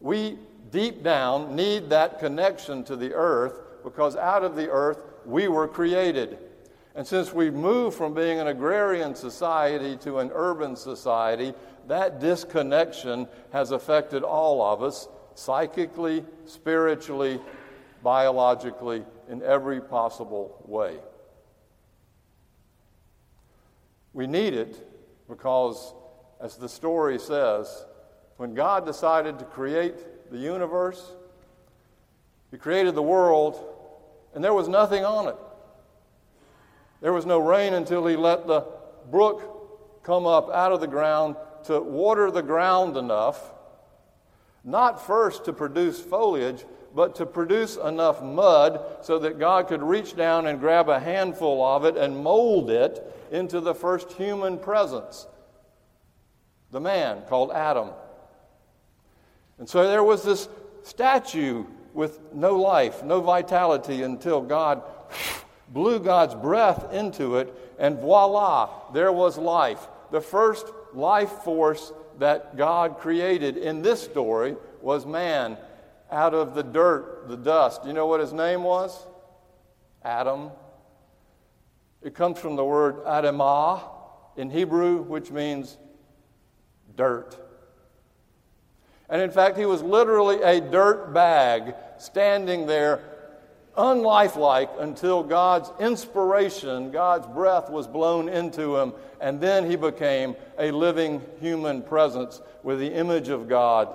We 0.00 0.38
deep 0.70 1.02
down 1.02 1.56
need 1.56 1.90
that 1.90 2.18
connection 2.18 2.84
to 2.84 2.96
the 2.96 3.12
earth 3.14 3.60
because 3.82 4.16
out 4.16 4.44
of 4.44 4.56
the 4.56 4.68
earth 4.68 4.98
we 5.24 5.48
were 5.48 5.68
created. 5.68 6.38
And 6.94 7.06
since 7.06 7.32
we've 7.32 7.54
moved 7.54 7.96
from 7.96 8.14
being 8.14 8.40
an 8.40 8.46
agrarian 8.46 9.14
society 9.14 9.96
to 9.98 10.18
an 10.18 10.30
urban 10.32 10.76
society, 10.76 11.52
that 11.88 12.20
disconnection 12.20 13.28
has 13.52 13.70
affected 13.70 14.22
all 14.22 14.62
of 14.62 14.82
us 14.82 15.08
psychically, 15.34 16.24
spiritually, 16.46 17.40
biologically, 18.02 19.04
in 19.28 19.42
every 19.42 19.80
possible 19.80 20.62
way. 20.66 20.96
We 24.16 24.26
need 24.26 24.54
it 24.54 24.82
because, 25.28 25.92
as 26.40 26.56
the 26.56 26.70
story 26.70 27.18
says, 27.18 27.84
when 28.38 28.54
God 28.54 28.86
decided 28.86 29.38
to 29.38 29.44
create 29.44 30.30
the 30.30 30.38
universe, 30.38 31.12
He 32.50 32.56
created 32.56 32.94
the 32.94 33.02
world, 33.02 33.62
and 34.34 34.42
there 34.42 34.54
was 34.54 34.68
nothing 34.68 35.04
on 35.04 35.28
it. 35.28 35.36
There 37.02 37.12
was 37.12 37.26
no 37.26 37.38
rain 37.38 37.74
until 37.74 38.06
He 38.06 38.16
let 38.16 38.46
the 38.46 38.64
brook 39.10 40.02
come 40.02 40.26
up 40.26 40.48
out 40.48 40.72
of 40.72 40.80
the 40.80 40.86
ground 40.86 41.36
to 41.64 41.78
water 41.78 42.30
the 42.30 42.42
ground 42.42 42.96
enough, 42.96 43.52
not 44.64 45.06
first 45.06 45.44
to 45.44 45.52
produce 45.52 46.00
foliage, 46.00 46.64
but 46.96 47.14
to 47.14 47.26
produce 47.26 47.76
enough 47.76 48.22
mud 48.22 48.80
so 49.02 49.18
that 49.18 49.38
God 49.38 49.68
could 49.68 49.82
reach 49.82 50.16
down 50.16 50.46
and 50.46 50.58
grab 50.58 50.88
a 50.88 50.98
handful 50.98 51.62
of 51.62 51.84
it 51.84 51.94
and 51.94 52.24
mold 52.24 52.70
it 52.70 53.14
into 53.30 53.60
the 53.60 53.74
first 53.74 54.12
human 54.12 54.58
presence, 54.58 55.26
the 56.70 56.80
man 56.80 57.20
called 57.28 57.52
Adam. 57.52 57.90
And 59.58 59.68
so 59.68 59.86
there 59.86 60.02
was 60.02 60.24
this 60.24 60.48
statue 60.84 61.66
with 61.92 62.18
no 62.32 62.56
life, 62.56 63.04
no 63.04 63.20
vitality 63.20 64.02
until 64.02 64.40
God 64.40 64.82
blew 65.68 65.98
God's 65.98 66.34
breath 66.34 66.94
into 66.94 67.36
it, 67.36 67.52
and 67.78 67.98
voila, 67.98 68.70
there 68.94 69.12
was 69.12 69.36
life. 69.36 69.86
The 70.12 70.22
first 70.22 70.66
life 70.94 71.42
force 71.42 71.92
that 72.18 72.56
God 72.56 72.96
created 72.96 73.58
in 73.58 73.82
this 73.82 74.02
story 74.02 74.56
was 74.80 75.04
man 75.04 75.58
out 76.16 76.32
of 76.32 76.54
the 76.54 76.62
dirt, 76.62 77.28
the 77.28 77.36
dust. 77.36 77.84
You 77.84 77.92
know 77.92 78.06
what 78.06 78.20
his 78.20 78.32
name 78.32 78.62
was? 78.62 79.06
Adam. 80.02 80.50
It 82.00 82.14
comes 82.14 82.38
from 82.38 82.56
the 82.56 82.64
word 82.64 83.04
adamah 83.04 83.82
in 84.34 84.48
Hebrew, 84.48 85.02
which 85.02 85.30
means 85.30 85.76
dirt. 86.96 87.38
And 89.10 89.20
in 89.20 89.30
fact, 89.30 89.58
he 89.58 89.66
was 89.66 89.82
literally 89.82 90.40
a 90.40 90.58
dirt 90.58 91.12
bag 91.12 91.74
standing 91.98 92.66
there, 92.66 93.00
unlifelike, 93.76 94.70
until 94.80 95.22
God's 95.22 95.70
inspiration, 95.78 96.92
God's 96.92 97.26
breath 97.26 97.68
was 97.68 97.86
blown 97.86 98.30
into 98.30 98.74
him, 98.76 98.94
and 99.20 99.38
then 99.38 99.68
he 99.70 99.76
became 99.76 100.34
a 100.58 100.70
living 100.70 101.20
human 101.40 101.82
presence 101.82 102.40
with 102.62 102.78
the 102.78 102.94
image 102.94 103.28
of 103.28 103.50
God 103.50 103.94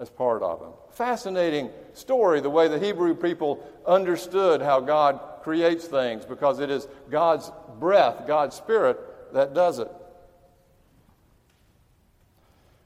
as 0.00 0.10
part 0.10 0.42
of 0.42 0.60
him. 0.60 0.72
Fascinating 0.90 1.70
story, 1.92 2.40
the 2.40 2.50
way 2.50 2.68
the 2.68 2.78
Hebrew 2.78 3.14
people 3.14 3.66
understood 3.86 4.62
how 4.62 4.80
God 4.80 5.20
creates 5.42 5.86
things 5.86 6.24
because 6.24 6.60
it 6.60 6.70
is 6.70 6.86
God's 7.10 7.50
breath, 7.78 8.26
God's 8.26 8.56
Spirit, 8.56 8.98
that 9.32 9.54
does 9.54 9.78
it. 9.78 9.90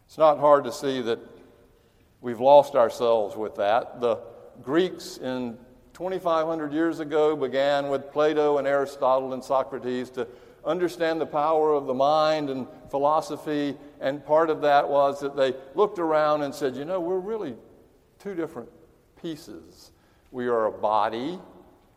It's 0.07 0.19
not 0.19 0.39
hard 0.39 0.65
to 0.65 0.73
see 0.73 1.01
that 1.03 1.19
we've 2.21 2.41
lost 2.41 2.75
ourselves 2.75 3.37
with 3.37 3.57
that. 3.57 4.01
The 4.01 4.19
Greeks 4.63 5.17
in 5.17 5.57
2,500 5.95 6.73
years 6.73 7.01
ago 7.01 7.37
began 7.37 7.89
with 7.89 8.11
Plato 8.13 8.59
and 8.59 8.67
Aristotle 8.67 9.33
and 9.33 9.43
Socrates 9.43 10.11
to 10.11 10.27
understand 10.65 11.21
the 11.21 11.27
power 11.27 11.73
of 11.73 11.87
the 11.87 11.95
mind 11.95 12.51
and 12.51 12.67
philosophy, 12.91 13.77
and 14.01 14.25
part 14.25 14.51
of 14.51 14.61
that 14.63 14.89
was 14.89 15.21
that 15.21 15.37
they 15.37 15.55
looked 15.75 15.99
around 15.99 16.43
and 16.43 16.55
said, 16.55 16.77
you 16.77 16.85
know, 16.85 17.01
we're 17.01 17.19
really 17.19 17.55
two 18.19 18.35
different 18.35 18.69
pieces. 19.21 19.93
We 20.31 20.47
are 20.47 20.67
a 20.67 20.73
body 20.73 21.39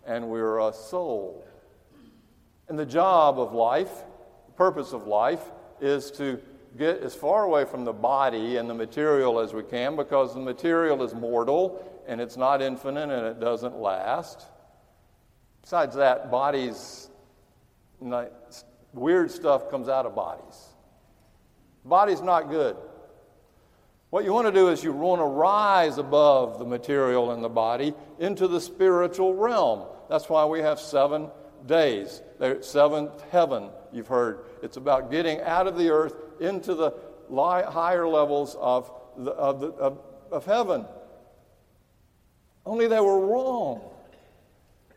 and 0.05 0.29
we're 0.29 0.59
a 0.59 0.73
soul. 0.73 1.45
And 2.67 2.77
the 2.77 2.85
job 2.85 3.39
of 3.39 3.53
life, 3.53 3.91
the 4.47 4.53
purpose 4.53 4.93
of 4.93 5.07
life, 5.07 5.51
is 5.79 6.11
to 6.11 6.39
get 6.77 7.01
as 7.01 7.15
far 7.15 7.43
away 7.43 7.65
from 7.65 7.85
the 7.85 7.93
body 7.93 8.57
and 8.57 8.69
the 8.69 8.73
material 8.73 9.39
as 9.39 9.53
we 9.53 9.63
can 9.63 9.95
because 9.95 10.33
the 10.33 10.39
material 10.39 11.03
is 11.03 11.13
mortal 11.13 12.03
and 12.07 12.19
it's 12.19 12.37
not 12.37 12.61
infinite 12.61 13.09
and 13.09 13.25
it 13.27 13.39
doesn't 13.39 13.75
last. 13.75 14.45
Besides 15.61 15.95
that, 15.95 16.29
bodies, 16.29 17.09
weird 18.93 19.31
stuff 19.31 19.69
comes 19.69 19.89
out 19.89 20.05
of 20.05 20.15
bodies. 20.15 20.69
Body's 21.83 22.21
not 22.21 22.49
good. 22.49 22.77
What 24.09 24.23
you 24.23 24.31
want 24.31 24.47
to 24.47 24.51
do 24.51 24.69
is 24.69 24.83
you 24.83 24.93
want 24.93 25.19
to 25.19 25.25
rise 25.25 25.97
above 25.97 26.57
the 26.57 26.65
material 26.65 27.33
in 27.33 27.41
the 27.41 27.49
body 27.49 27.93
into 28.19 28.47
the 28.47 28.61
spiritual 28.61 29.33
realm. 29.33 29.83
That's 30.09 30.29
why 30.29 30.45
we 30.45 30.59
have 30.59 30.79
seven 30.79 31.29
days. 31.65 32.21
The 32.39 32.59
seventh 32.61 33.21
heaven, 33.29 33.69
you've 33.91 34.07
heard. 34.07 34.45
It's 34.63 34.77
about 34.77 35.11
getting 35.11 35.41
out 35.41 35.67
of 35.67 35.77
the 35.77 35.89
earth 35.89 36.15
into 36.39 36.75
the 36.75 36.91
higher 37.29 38.07
levels 38.07 38.55
of, 38.59 38.91
the, 39.17 39.31
of, 39.31 39.59
the, 39.59 39.67
of, 39.67 39.99
of 40.31 40.45
heaven. 40.45 40.85
Only 42.65 42.87
they 42.87 42.99
were 42.99 43.27
wrong. 43.27 43.81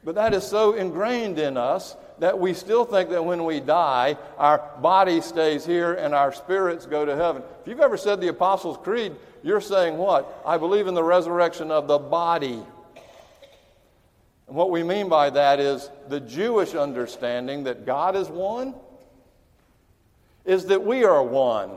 But 0.05 0.15
that 0.15 0.33
is 0.33 0.47
so 0.47 0.75
ingrained 0.75 1.39
in 1.39 1.57
us 1.57 1.97
that 2.19 2.39
we 2.39 2.55
still 2.55 2.85
think 2.85 3.11
that 3.11 3.25
when 3.25 3.45
we 3.45 3.61
die, 3.61 4.17
our 4.37 4.71
body 4.81 5.21
stays 5.21 5.65
here 5.65 5.95
and 5.95 6.15
our 6.15 6.33
spirits 6.33 6.87
go 6.87 7.05
to 7.05 7.15
heaven. 7.15 7.43
If 7.63 7.69
you've 7.69 7.81
ever 7.81 7.97
said 7.97 8.21
the 8.21 8.29
Apostles' 8.29 8.79
Creed, 8.83 9.15
you're 9.43 9.61
saying 9.61 9.97
what? 9.97 10.43
I 10.45 10.59
believe 10.59 10.87
in 10.87 10.95
the 10.95 11.03
resurrection 11.03 11.71
of 11.71 11.87
the 11.87 11.99
body. 11.99 12.63
And 14.47 14.57
what 14.57 14.71
we 14.71 14.83
mean 14.83 15.09
by 15.09 15.31
that 15.31 15.61
is 15.61 15.91
the 16.09 16.21
Jewish 16.21 16.75
understanding 16.75 17.65
that 17.65 17.87
God 17.87 18.17
is 18.17 18.29
one 18.29 18.75
is 20.45 20.65
that 20.67 20.83
we 20.83 21.05
are 21.05 21.23
one. 21.23 21.77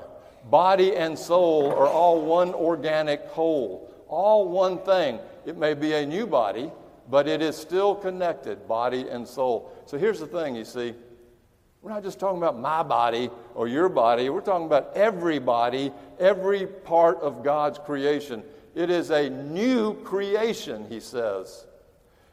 Body 0.50 0.96
and 0.96 1.20
soul 1.20 1.70
are 1.72 1.88
all 1.88 2.22
one 2.22 2.54
organic 2.54 3.26
whole, 3.28 3.94
all 4.08 4.48
one 4.48 4.80
thing. 4.80 5.20
It 5.46 5.58
may 5.58 5.74
be 5.74 5.94
a 5.94 6.06
new 6.06 6.26
body, 6.26 6.72
but 7.12 7.28
it 7.28 7.42
is 7.42 7.58
still 7.58 7.94
connected, 7.94 8.68
body 8.68 9.10
and 9.10 9.28
soul. 9.28 9.72
So 9.86 9.98
here's 9.98 10.20
the 10.20 10.28
thing 10.28 10.56
you 10.56 10.64
see. 10.66 10.96
We're 11.82 11.92
not 11.92 12.04
just 12.04 12.20
talking 12.20 12.38
about 12.38 12.58
my 12.58 12.84
body 12.84 13.30
or 13.54 13.68
your 13.68 13.90
body. 13.90 14.30
We're 14.30 14.40
talking 14.42 14.66
about 14.66 14.96
everybody, 14.96 15.92
every 16.20 16.66
part 16.66 17.20
of 17.20 17.44
God's 17.44 17.80
creation. 17.80 18.44
It 18.76 18.90
is 18.90 19.10
a 19.10 19.30
new 19.30 19.96
creation, 20.04 20.86
he 20.88 21.02
says. 21.02 21.66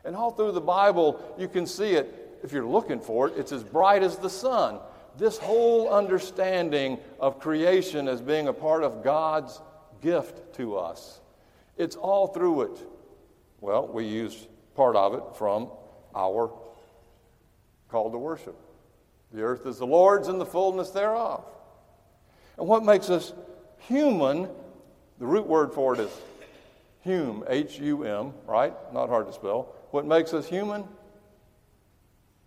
And 0.04 0.14
all 0.14 0.30
through 0.30 0.52
the 0.52 0.61
Bible, 0.61 1.20
you 1.37 1.49
can 1.49 1.66
see 1.66 1.92
it. 1.92 2.38
If 2.44 2.52
you're 2.52 2.66
looking 2.66 3.00
for 3.00 3.26
it, 3.28 3.35
it's 3.37 3.50
as 3.50 3.64
bright 3.64 4.04
as 4.04 4.16
the 4.16 4.30
sun. 4.30 4.78
this 5.18 5.37
whole 5.37 5.92
understanding 5.92 6.99
of 7.18 7.40
creation 7.40 8.08
as 8.08 8.23
being 8.23 8.49
a 8.49 8.52
part 8.52 8.85
of 8.85 9.02
God's 9.02 9.61
gift 10.00 10.54
to 10.54 10.76
us. 10.76 11.20
It's 11.76 11.97
all 11.97 12.28
through 12.28 12.62
it. 12.62 12.87
Well, 13.61 13.88
we 13.88 14.04
use 14.04 14.47
part 14.78 14.94
of 14.94 15.14
it 15.14 15.25
from 15.37 15.68
our 16.14 16.52
call 17.88 18.12
to 18.12 18.16
worship. 18.16 18.54
The 19.32 19.42
earth 19.42 19.66
is 19.66 19.78
the 19.78 19.87
Lord's 19.87 20.28
and 20.28 20.40
the 20.40 20.47
fullness 20.47 20.90
thereof. 20.90 21.44
And 22.56 22.68
what 22.68 22.85
makes 22.85 23.11
us 23.11 23.32
human, 23.78 24.49
the 25.18 25.26
root 25.26 25.49
word 25.49 25.73
for 25.73 25.94
it 25.94 26.00
is 26.00 26.11
hum, 27.02 27.42
H 27.49 27.80
U 27.80 28.04
M, 28.04 28.32
right? 28.47 28.73
Not 28.94 29.08
hard 29.08 29.26
to 29.26 29.32
spell. 29.32 29.75
What 29.90 30.06
makes 30.06 30.32
us 30.32 30.47
human 30.47 30.85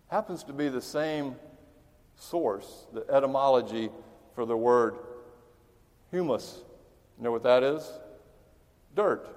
happens 0.08 0.42
to 0.44 0.54
be 0.54 0.70
the 0.70 0.80
same 0.80 1.36
source, 2.16 2.86
the 2.94 3.04
etymology 3.10 3.90
for 4.34 4.46
the 4.46 4.56
word 4.56 4.94
humus. 6.10 6.60
You 7.18 7.24
know 7.24 7.30
what 7.30 7.42
that 7.42 7.62
is? 7.62 7.86
Dirt. 8.96 9.28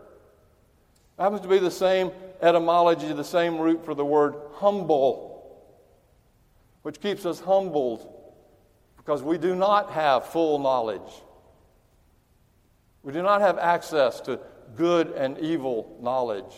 It 1.19 1.21
happens 1.21 1.41
to 1.41 1.49
be 1.49 1.59
the 1.59 1.71
same 1.71 2.11
etymology, 2.42 3.12
the 3.13 3.24
same 3.24 3.58
root 3.58 3.86
for 3.86 3.94
the 3.94 4.06
word 4.06 4.36
humble, 4.54 5.65
which 6.82 7.00
keeps 7.00 7.25
us 7.25 7.39
humbled 7.39 8.12
because 8.98 9.22
we 9.22 9.38
do 9.38 9.56
not 9.56 9.92
have 9.92 10.27
full 10.27 10.60
knowledge. 10.60 11.24
We 13.04 13.13
do 13.13 13.22
not 13.22 13.42
have 13.42 13.58
access 13.58 14.20
to 14.22 14.39
good 14.75 15.12
and 15.12 15.38
evil 15.38 15.98
knowledge. 16.01 16.56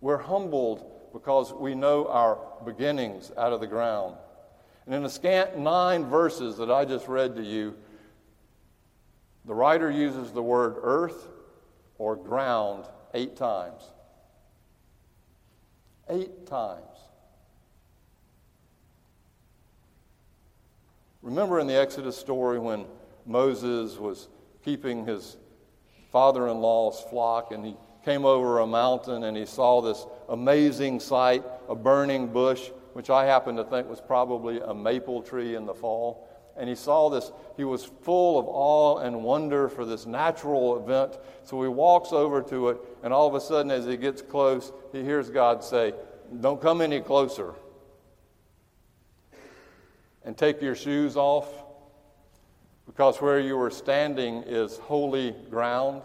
We're 0.00 0.18
humbled 0.18 1.12
because 1.12 1.52
we 1.52 1.74
know 1.74 2.06
our 2.06 2.38
beginnings 2.64 3.32
out 3.36 3.52
of 3.52 3.60
the 3.60 3.66
ground. 3.66 4.16
And 4.86 4.94
in 4.94 5.02
the 5.02 5.10
scant 5.10 5.58
nine 5.58 6.04
verses 6.04 6.56
that 6.58 6.70
I 6.70 6.84
just 6.84 7.08
read 7.08 7.34
to 7.36 7.42
you, 7.42 7.74
the 9.44 9.54
writer 9.54 9.90
uses 9.90 10.30
the 10.30 10.42
word 10.42 10.76
earth 10.80 11.28
or 11.98 12.14
ground 12.14 12.84
eight 13.14 13.36
times. 13.36 13.82
Eight 16.08 16.46
times. 16.46 16.82
Remember 21.22 21.58
in 21.60 21.66
the 21.66 21.78
Exodus 21.78 22.16
story 22.16 22.58
when 22.58 22.86
Moses 23.26 23.98
was 23.98 24.28
keeping 24.64 25.04
his 25.04 25.36
father 26.10 26.48
in 26.48 26.58
law's 26.58 27.00
flock 27.10 27.52
and 27.52 27.64
he 27.64 27.76
came 28.04 28.24
over 28.24 28.60
a 28.60 28.66
mountain 28.66 29.24
and 29.24 29.36
he 29.36 29.44
saw 29.44 29.82
this 29.82 30.06
amazing 30.28 31.00
sight 31.00 31.44
a 31.68 31.74
burning 31.74 32.28
bush, 32.28 32.70
which 32.94 33.10
I 33.10 33.26
happen 33.26 33.56
to 33.56 33.64
think 33.64 33.88
was 33.88 34.00
probably 34.00 34.60
a 34.60 34.72
maple 34.72 35.22
tree 35.22 35.54
in 35.54 35.66
the 35.66 35.74
fall. 35.74 36.26
And 36.58 36.68
he 36.68 36.74
saw 36.74 37.08
this, 37.08 37.30
he 37.56 37.64
was 37.64 37.84
full 37.84 38.38
of 38.38 38.46
awe 38.48 38.98
and 38.98 39.22
wonder 39.22 39.68
for 39.68 39.84
this 39.84 40.06
natural 40.06 40.76
event. 40.76 41.18
So 41.44 41.62
he 41.62 41.68
walks 41.68 42.12
over 42.12 42.42
to 42.42 42.70
it, 42.70 42.78
and 43.02 43.12
all 43.12 43.28
of 43.28 43.34
a 43.34 43.40
sudden, 43.40 43.70
as 43.70 43.84
he 43.84 43.96
gets 43.96 44.22
close, 44.22 44.72
he 44.92 45.02
hears 45.02 45.30
God 45.30 45.62
say, 45.62 45.94
Don't 46.40 46.60
come 46.60 46.80
any 46.80 47.00
closer. 47.00 47.54
And 50.24 50.36
take 50.36 50.60
your 50.60 50.74
shoes 50.74 51.16
off, 51.16 51.48
because 52.86 53.20
where 53.20 53.38
you 53.38 53.58
are 53.60 53.70
standing 53.70 54.42
is 54.42 54.76
holy 54.78 55.34
ground. 55.48 56.02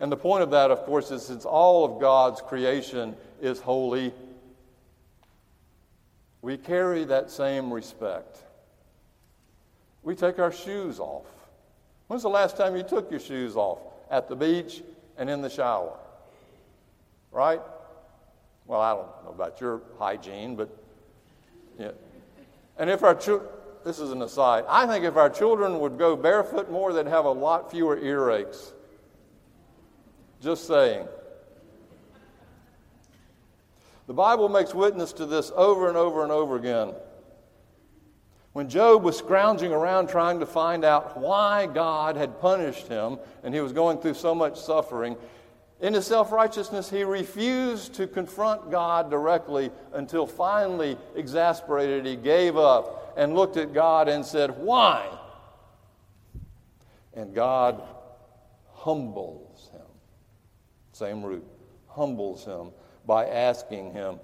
And 0.00 0.10
the 0.10 0.16
point 0.16 0.42
of 0.42 0.50
that, 0.50 0.70
of 0.70 0.84
course, 0.84 1.10
is 1.10 1.24
since 1.24 1.44
all 1.44 1.84
of 1.84 2.00
God's 2.00 2.40
creation 2.40 3.16
is 3.40 3.60
holy, 3.60 4.12
we 6.44 6.58
carry 6.58 7.04
that 7.04 7.30
same 7.30 7.72
respect. 7.72 8.36
We 10.02 10.14
take 10.14 10.38
our 10.38 10.52
shoes 10.52 11.00
off. 11.00 11.24
When's 12.06 12.22
the 12.22 12.28
last 12.28 12.58
time 12.58 12.76
you 12.76 12.82
took 12.82 13.10
your 13.10 13.18
shoes 13.18 13.56
off? 13.56 13.78
At 14.10 14.28
the 14.28 14.36
beach 14.36 14.82
and 15.16 15.30
in 15.30 15.40
the 15.40 15.48
shower. 15.48 15.96
Right? 17.32 17.62
Well, 18.66 18.78
I 18.78 18.90
don't 18.92 19.24
know 19.24 19.30
about 19.30 19.58
your 19.58 19.80
hygiene, 19.98 20.54
but 20.54 20.68
yeah. 21.78 21.92
And 22.76 22.90
if 22.90 23.02
our 23.02 23.14
children, 23.14 23.48
this 23.82 23.98
is 23.98 24.10
an 24.10 24.20
aside, 24.20 24.64
I 24.68 24.86
think 24.86 25.06
if 25.06 25.16
our 25.16 25.30
children 25.30 25.80
would 25.80 25.96
go 25.96 26.14
barefoot 26.14 26.70
more, 26.70 26.92
they'd 26.92 27.06
have 27.06 27.24
a 27.24 27.30
lot 27.30 27.70
fewer 27.70 27.96
earaches. 27.96 28.72
Just 30.42 30.66
saying. 30.66 31.08
The 34.06 34.14
Bible 34.14 34.48
makes 34.48 34.74
witness 34.74 35.12
to 35.14 35.26
this 35.26 35.50
over 35.54 35.88
and 35.88 35.96
over 35.96 36.22
and 36.22 36.30
over 36.30 36.56
again. 36.56 36.94
When 38.52 38.68
Job 38.68 39.02
was 39.02 39.18
scrounging 39.18 39.72
around 39.72 40.08
trying 40.08 40.38
to 40.40 40.46
find 40.46 40.84
out 40.84 41.18
why 41.18 41.66
God 41.66 42.16
had 42.16 42.40
punished 42.40 42.86
him 42.86 43.18
and 43.42 43.54
he 43.54 43.60
was 43.60 43.72
going 43.72 43.98
through 43.98 44.14
so 44.14 44.34
much 44.34 44.60
suffering, 44.60 45.16
in 45.80 45.92
his 45.92 46.06
self 46.06 46.30
righteousness, 46.30 46.88
he 46.88 47.02
refused 47.02 47.94
to 47.94 48.06
confront 48.06 48.70
God 48.70 49.10
directly 49.10 49.70
until 49.92 50.26
finally, 50.26 50.96
exasperated, 51.16 52.06
he 52.06 52.16
gave 52.16 52.56
up 52.56 53.14
and 53.16 53.34
looked 53.34 53.56
at 53.56 53.74
God 53.74 54.08
and 54.08 54.24
said, 54.24 54.56
Why? 54.56 55.08
And 57.12 57.34
God 57.34 57.82
humbles 58.72 59.70
him 59.72 59.80
same 60.92 61.24
root, 61.24 61.44
humbles 61.88 62.44
him 62.44 62.70
by 63.06 63.26
asking 63.26 63.92
him, 63.92 64.20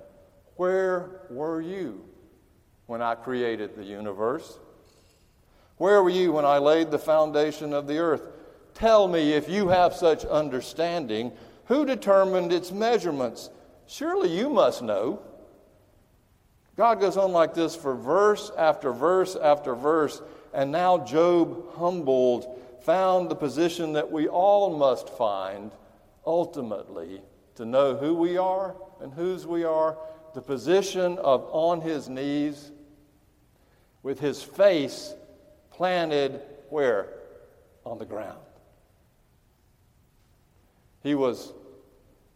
Where 0.57 1.23
were 1.31 1.61
you 1.61 2.05
when 2.87 3.03
I 3.03 3.15
created 3.15 3.77
the 3.77 3.85
universe? 3.85 4.59
Where 5.77 6.03
were 6.03 6.11
you 6.11 6.33
when 6.33 6.45
I 6.45 6.59
laid 6.59 6.91
the 6.91 6.99
foundation 6.99 7.73
of 7.73 7.87
the 7.87 7.99
earth? 7.99 8.23
Tell 8.75 9.09
me 9.09 9.33
if 9.33 9.49
you 9.49 9.69
have 9.69 9.95
such 9.95 10.25
understanding. 10.25 11.33
Who 11.67 11.87
determined 11.87 12.53
its 12.53 12.71
measurements? 12.71 13.51
Surely 13.87 14.37
you 14.37 14.51
must 14.51 14.83
know. 14.83 15.23
God 16.77 17.01
goes 17.01 17.17
on 17.17 17.33
like 17.33 17.55
this 17.55 17.77
for 17.77 17.95
verse 17.95 18.51
after 18.57 18.93
verse 18.93 19.37
after 19.37 19.75
verse, 19.75 20.23
and 20.53 20.73
now 20.73 20.99
Job, 21.05 21.75
humbled, 21.75 22.59
found 22.83 23.29
the 23.29 23.35
position 23.35 23.93
that 23.95 24.11
we 24.11 24.29
all 24.29 24.77
must 24.77 25.09
find 25.11 25.73
ultimately 26.27 27.21
to 27.61 27.67
know 27.67 27.95
who 27.95 28.15
we 28.15 28.39
are 28.39 28.75
and 29.03 29.13
whose 29.13 29.47
we 29.47 29.65
are, 29.65 29.99
the 30.33 30.41
position 30.41 31.19
of 31.19 31.47
on 31.53 31.83
his 31.83 32.09
knees 32.09 32.73
with 34.03 34.19
his 34.19 34.43
face 34.43 35.13
planted 35.71 36.41
where? 36.71 37.11
On 37.85 37.99
the 37.99 38.07
ground. 38.07 38.39
He 41.03 41.15
was 41.15 41.53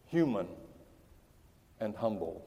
human 0.05 0.47
and 1.79 1.95
humble. 1.95 2.45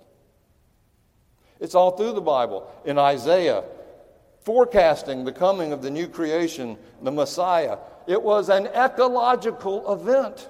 It's 1.58 1.74
all 1.74 1.90
through 1.90 2.12
the 2.12 2.20
Bible. 2.20 2.70
In 2.84 2.96
Isaiah, 2.96 3.64
forecasting 4.42 5.24
the 5.24 5.32
coming 5.32 5.72
of 5.72 5.82
the 5.82 5.90
new 5.90 6.06
creation, 6.06 6.78
the 7.02 7.10
Messiah, 7.10 7.78
it 8.06 8.22
was 8.22 8.48
an 8.48 8.68
ecological 8.68 9.92
event. 9.92 10.48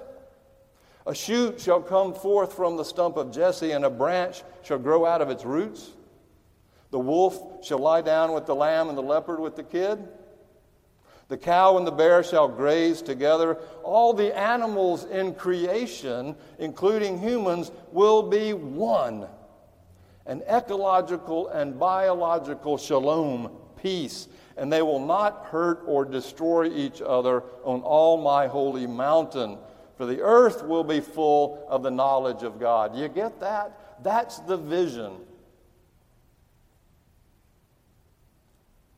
A 1.07 1.15
shoot 1.15 1.59
shall 1.59 1.81
come 1.81 2.13
forth 2.13 2.53
from 2.53 2.77
the 2.77 2.83
stump 2.83 3.17
of 3.17 3.31
Jesse, 3.31 3.71
and 3.71 3.85
a 3.85 3.89
branch 3.89 4.43
shall 4.63 4.77
grow 4.77 5.05
out 5.05 5.21
of 5.21 5.29
its 5.29 5.45
roots. 5.45 5.91
The 6.91 6.99
wolf 6.99 7.63
shall 7.65 7.79
lie 7.79 8.01
down 8.01 8.33
with 8.33 8.45
the 8.45 8.55
lamb, 8.55 8.89
and 8.89 8.97
the 8.97 9.03
leopard 9.03 9.39
with 9.39 9.55
the 9.55 9.63
kid. 9.63 9.99
The 11.29 11.37
cow 11.37 11.77
and 11.77 11.85
the 11.85 11.91
bear 11.91 12.23
shall 12.23 12.47
graze 12.47 13.03
together. 13.03 13.57
All 13.83 14.13
the 14.13 14.35
animals 14.35 15.05
in 15.05 15.35
creation, 15.35 16.35
including 16.57 17.19
humans, 17.19 17.71
will 17.91 18.23
be 18.23 18.53
one. 18.53 19.27
An 20.25 20.41
ecological 20.49 21.47
and 21.49 21.79
biological 21.79 22.77
shalom, 22.77 23.51
peace, 23.81 24.27
and 24.57 24.73
they 24.73 24.81
will 24.81 25.05
not 25.05 25.45
hurt 25.45 25.83
or 25.85 26.03
destroy 26.03 26.67
each 26.67 27.01
other 27.01 27.43
on 27.63 27.81
all 27.81 28.17
my 28.17 28.47
holy 28.47 28.87
mountain 28.87 29.57
for 29.99 30.05
the 30.05 30.21
earth 30.21 30.63
will 30.63 30.85
be 30.85 31.01
full 31.01 31.65
of 31.67 31.83
the 31.83 31.91
knowledge 31.91 32.43
of 32.43 32.57
God. 32.57 32.95
You 32.95 33.09
get 33.09 33.41
that? 33.41 34.01
That's 34.01 34.39
the 34.39 34.55
vision. 34.55 35.11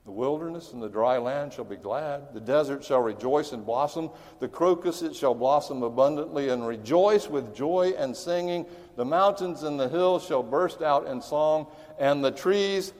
The 0.05 0.11
wilderness 0.11 0.73
and 0.73 0.79
the 0.79 0.89
dry 0.89 1.17
land 1.17 1.53
shall 1.53 1.65
be 1.65 1.75
glad. 1.75 2.35
The 2.35 2.39
desert 2.39 2.83
shall 2.83 3.01
rejoice 3.01 3.51
and 3.51 3.65
blossom. 3.65 4.11
The 4.39 4.47
crocus 4.47 5.01
it 5.01 5.15
shall 5.15 5.33
blossom 5.33 5.81
abundantly 5.81 6.49
and 6.49 6.67
rejoice 6.67 7.27
with 7.27 7.55
joy 7.55 7.93
and 7.97 8.15
singing. 8.15 8.67
The 8.95 9.05
mountains 9.05 9.63
and 9.63 9.79
the 9.79 9.89
hills 9.89 10.23
shall 10.23 10.43
burst 10.43 10.83
out 10.83 11.07
in 11.07 11.19
song, 11.19 11.65
and 11.97 12.23
the 12.23 12.29
trees 12.29 12.93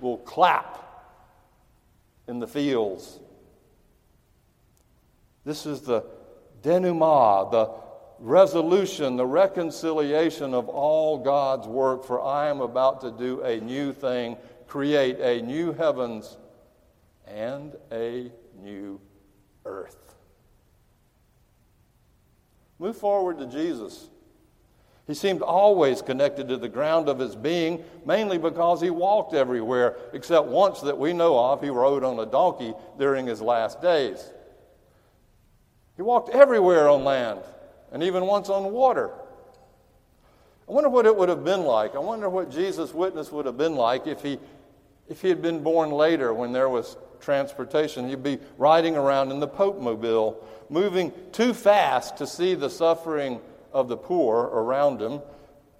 will 0.00 0.18
clap 0.18 0.82
in 2.26 2.40
the 2.40 2.48
fields. 2.48 3.20
This 5.44 5.64
is 5.64 5.82
the 5.82 6.04
denouement, 6.64 7.52
the 7.52 7.70
resolution, 8.18 9.16
the 9.16 9.26
reconciliation 9.26 10.54
of 10.54 10.68
all 10.68 11.18
God's 11.18 11.68
work, 11.68 12.04
for 12.04 12.20
I 12.20 12.48
am 12.48 12.60
about 12.60 13.02
to 13.02 13.12
do 13.12 13.42
a 13.42 13.60
new 13.60 13.92
thing, 13.92 14.36
create 14.66 15.20
a 15.20 15.42
new 15.42 15.72
heavens 15.72 16.36
and 17.26 17.76
a 17.92 18.32
new 18.60 19.00
earth. 19.64 20.16
Move 22.78 22.96
forward 22.96 23.38
to 23.38 23.46
Jesus. 23.46 24.08
He 25.06 25.14
seemed 25.14 25.42
always 25.42 26.00
connected 26.00 26.48
to 26.48 26.56
the 26.56 26.68
ground 26.68 27.10
of 27.10 27.18
his 27.18 27.36
being, 27.36 27.84
mainly 28.06 28.38
because 28.38 28.80
he 28.80 28.88
walked 28.88 29.34
everywhere, 29.34 29.96
except 30.14 30.46
once 30.46 30.80
that 30.80 30.98
we 30.98 31.12
know 31.12 31.38
of, 31.38 31.62
he 31.62 31.68
rode 31.68 32.02
on 32.04 32.18
a 32.18 32.26
donkey 32.26 32.72
during 32.98 33.26
his 33.26 33.42
last 33.42 33.82
days. 33.82 34.32
He 35.96 36.02
walked 36.02 36.30
everywhere 36.30 36.88
on 36.88 37.04
land, 37.04 37.40
and 37.92 38.02
even 38.02 38.26
once 38.26 38.48
on 38.48 38.72
water. 38.72 39.10
I 40.68 40.72
wonder 40.72 40.88
what 40.88 41.06
it 41.06 41.14
would 41.14 41.28
have 41.28 41.44
been 41.44 41.64
like. 41.64 41.94
I 41.94 41.98
wonder 41.98 42.28
what 42.28 42.50
Jesus' 42.50 42.94
witness 42.94 43.30
would 43.30 43.46
have 43.46 43.58
been 43.58 43.76
like 43.76 44.06
if 44.06 44.22
he, 44.22 44.38
if 45.08 45.20
he 45.20 45.28
had 45.28 45.42
been 45.42 45.62
born 45.62 45.90
later 45.90 46.32
when 46.32 46.52
there 46.52 46.68
was 46.68 46.96
transportation. 47.20 48.08
He'd 48.08 48.22
be 48.22 48.38
riding 48.58 48.96
around 48.96 49.30
in 49.30 49.40
the 49.40 49.46
Pope 49.46 49.78
Mobile, 49.78 50.42
moving 50.70 51.12
too 51.32 51.52
fast 51.52 52.16
to 52.16 52.26
see 52.26 52.54
the 52.54 52.70
suffering 52.70 53.40
of 53.72 53.88
the 53.88 53.96
poor 53.96 54.38
around 54.38 55.02
him, 55.02 55.20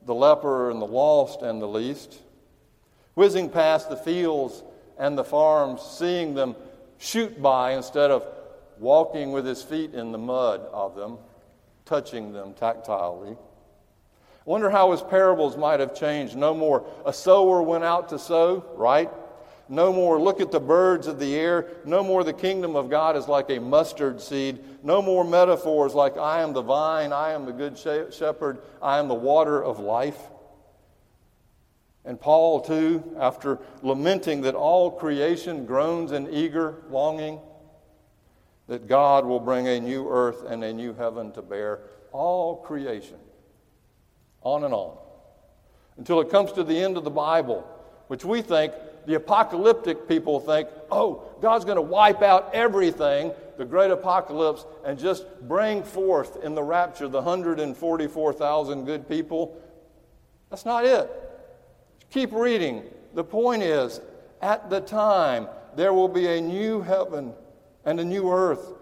the 0.05 0.15
leper 0.15 0.71
and 0.71 0.83
the 0.83 0.87
lost 0.87 1.43
and 1.43 1.63
the 1.63 1.67
least, 1.67 2.19
whizzing 3.15 3.49
past 3.49 3.89
the 3.89 3.97
fields 3.97 4.63
and 4.99 5.17
the 5.17 5.25
farms, 5.25 5.81
seeing 5.81 6.35
them 6.35 6.55
shoot 6.99 7.41
by 7.41 7.73
instead 7.73 8.11
of 8.11 8.27
walking 8.79 9.33
with 9.33 9.47
his 9.47 9.63
feet 9.63 9.95
in 9.95 10.13
the 10.13 10.19
mud 10.19 10.61
of 10.73 10.95
them, 10.95 11.19
touching 11.85 12.33
them 12.33 12.55
tactilely. 12.55 13.37
Wonder 14.45 14.69
how 14.69 14.91
his 14.91 15.01
parables 15.01 15.57
might 15.57 15.81
have 15.81 15.95
changed. 15.95 16.37
No 16.37 16.55
more 16.55 16.87
a 17.07 17.13
sower 17.13 17.63
went 17.63 17.85
out 17.85 18.11
to 18.11 18.19
sow, 18.19 18.65
right? 18.77 19.11
No 19.69 19.93
more 19.93 20.21
look 20.21 20.41
at 20.41 20.53
the 20.53 20.61
birds 20.61 21.07
of 21.07 21.19
the 21.19 21.35
air. 21.35 21.69
No 21.87 22.05
more 22.05 22.23
the 22.23 22.35
kingdom 22.35 22.77
of 22.77 22.91
God 22.91 23.17
is 23.17 23.29
like 23.29 23.49
a 23.49 23.59
mustard 23.59 24.21
seed. 24.21 24.63
No 24.83 25.01
more 25.01 25.25
metaphors 25.25 25.95
like 25.95 26.19
I 26.19 26.43
am 26.43 26.53
the 26.53 26.61
vine, 26.61 27.13
I 27.13 27.33
am 27.33 27.47
the 27.47 27.53
good 27.53 27.79
shepherd, 27.79 28.59
I 28.83 28.99
am 28.99 29.09
the 29.09 29.15
water 29.15 29.63
of 29.63 29.81
life. 29.81 30.19
And 32.05 32.21
Paul, 32.21 32.61
too, 32.61 33.17
after 33.19 33.59
lamenting 33.83 34.43
that 34.43 34.55
all 34.55 34.91
creation 34.91 35.65
groans 35.65 36.13
in 36.13 36.29
eager 36.31 36.83
longing, 36.91 37.41
that 38.67 38.87
God 38.87 39.27
will 39.27 39.41
bring 39.41 39.69
a 39.69 39.81
new 39.81 40.09
earth 40.09 40.45
and 40.47 40.65
a 40.65 40.73
new 40.73 40.95
heaven 40.95 41.33
to 41.33 41.43
bear 41.43 41.81
all 42.13 42.57
creation. 42.57 43.19
On 44.43 44.65
and 44.65 44.75
on. 44.75 44.97
Until 45.97 46.21
it 46.21 46.31
comes 46.31 46.53
to 46.53 46.65
the 46.65 46.79
end 46.79 46.97
of 46.97 47.05
the 47.05 47.11
Bible, 47.11 47.67
which 48.09 48.25
we 48.25 48.43
think 48.43 48.73
the 49.07 49.15
apocalyptic 49.15 50.09
people 50.09 50.41
think, 50.41 50.69
oh, 50.91 51.25
God's 51.41 51.65
going 51.65 51.77
to 51.77 51.83
wipe 51.83 52.23
out 52.23 52.51
everything, 52.55 53.33
the 53.59 53.65
great 53.65 53.91
apocalypse, 53.91 54.65
and 54.85 54.99
just 54.99 55.25
bring 55.43 55.83
forth 55.83 56.43
in 56.43 56.55
the 56.55 56.63
rapture 56.63 57.09
the 57.09 57.21
144,000 57.21 58.85
good 58.85 59.09
people. 59.09 59.61
That's 60.51 60.65
not 60.65 60.85
it. 60.85 61.11
Keep 62.11 62.33
reading. 62.33 62.85
The 63.15 63.25
point 63.25 63.63
is, 63.63 64.01
at 64.41 64.71
the 64.71 64.81
time, 64.81 65.49
there 65.77 65.93
will 65.93 66.09
be 66.09 66.27
a 66.27 66.41
new 66.41 66.81
heaven 66.81 67.35
and 67.85 68.01
a 68.01 68.05
new 68.05 68.31
earth. 68.31 68.73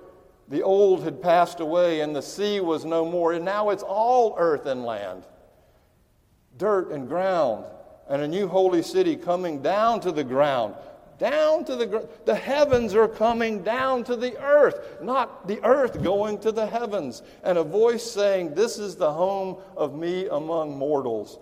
The 0.48 0.62
old 0.62 1.02
had 1.02 1.22
passed 1.22 1.60
away, 1.60 2.00
and 2.00 2.14
the 2.14 2.22
sea 2.22 2.60
was 2.60 2.84
no 2.84 3.04
more, 3.04 3.32
and 3.32 3.44
now 3.44 3.70
it's 3.70 3.82
all 3.82 4.34
earth 4.38 4.66
and 4.66 4.84
land, 4.84 5.24
dirt 6.58 6.90
and 6.90 7.08
ground 7.08 7.64
and 8.12 8.20
a 8.20 8.28
new 8.28 8.46
holy 8.46 8.82
city 8.82 9.16
coming 9.16 9.62
down 9.62 10.00
to 10.00 10.12
the 10.12 10.22
ground. 10.22 10.74
Down 11.18 11.64
to 11.64 11.76
the 11.76 11.86
ground. 11.86 12.08
The 12.26 12.34
heavens 12.34 12.94
are 12.94 13.08
coming 13.08 13.62
down 13.62 14.04
to 14.04 14.16
the 14.16 14.36
earth, 14.42 15.00
not 15.00 15.48
the 15.48 15.64
earth 15.64 16.02
going 16.02 16.38
to 16.40 16.52
the 16.52 16.66
heavens. 16.66 17.22
And 17.42 17.56
a 17.56 17.64
voice 17.64 18.02
saying, 18.02 18.54
This 18.54 18.78
is 18.78 18.96
the 18.96 19.10
home 19.10 19.56
of 19.76 19.94
me 19.94 20.26
among 20.26 20.76
mortals, 20.76 21.38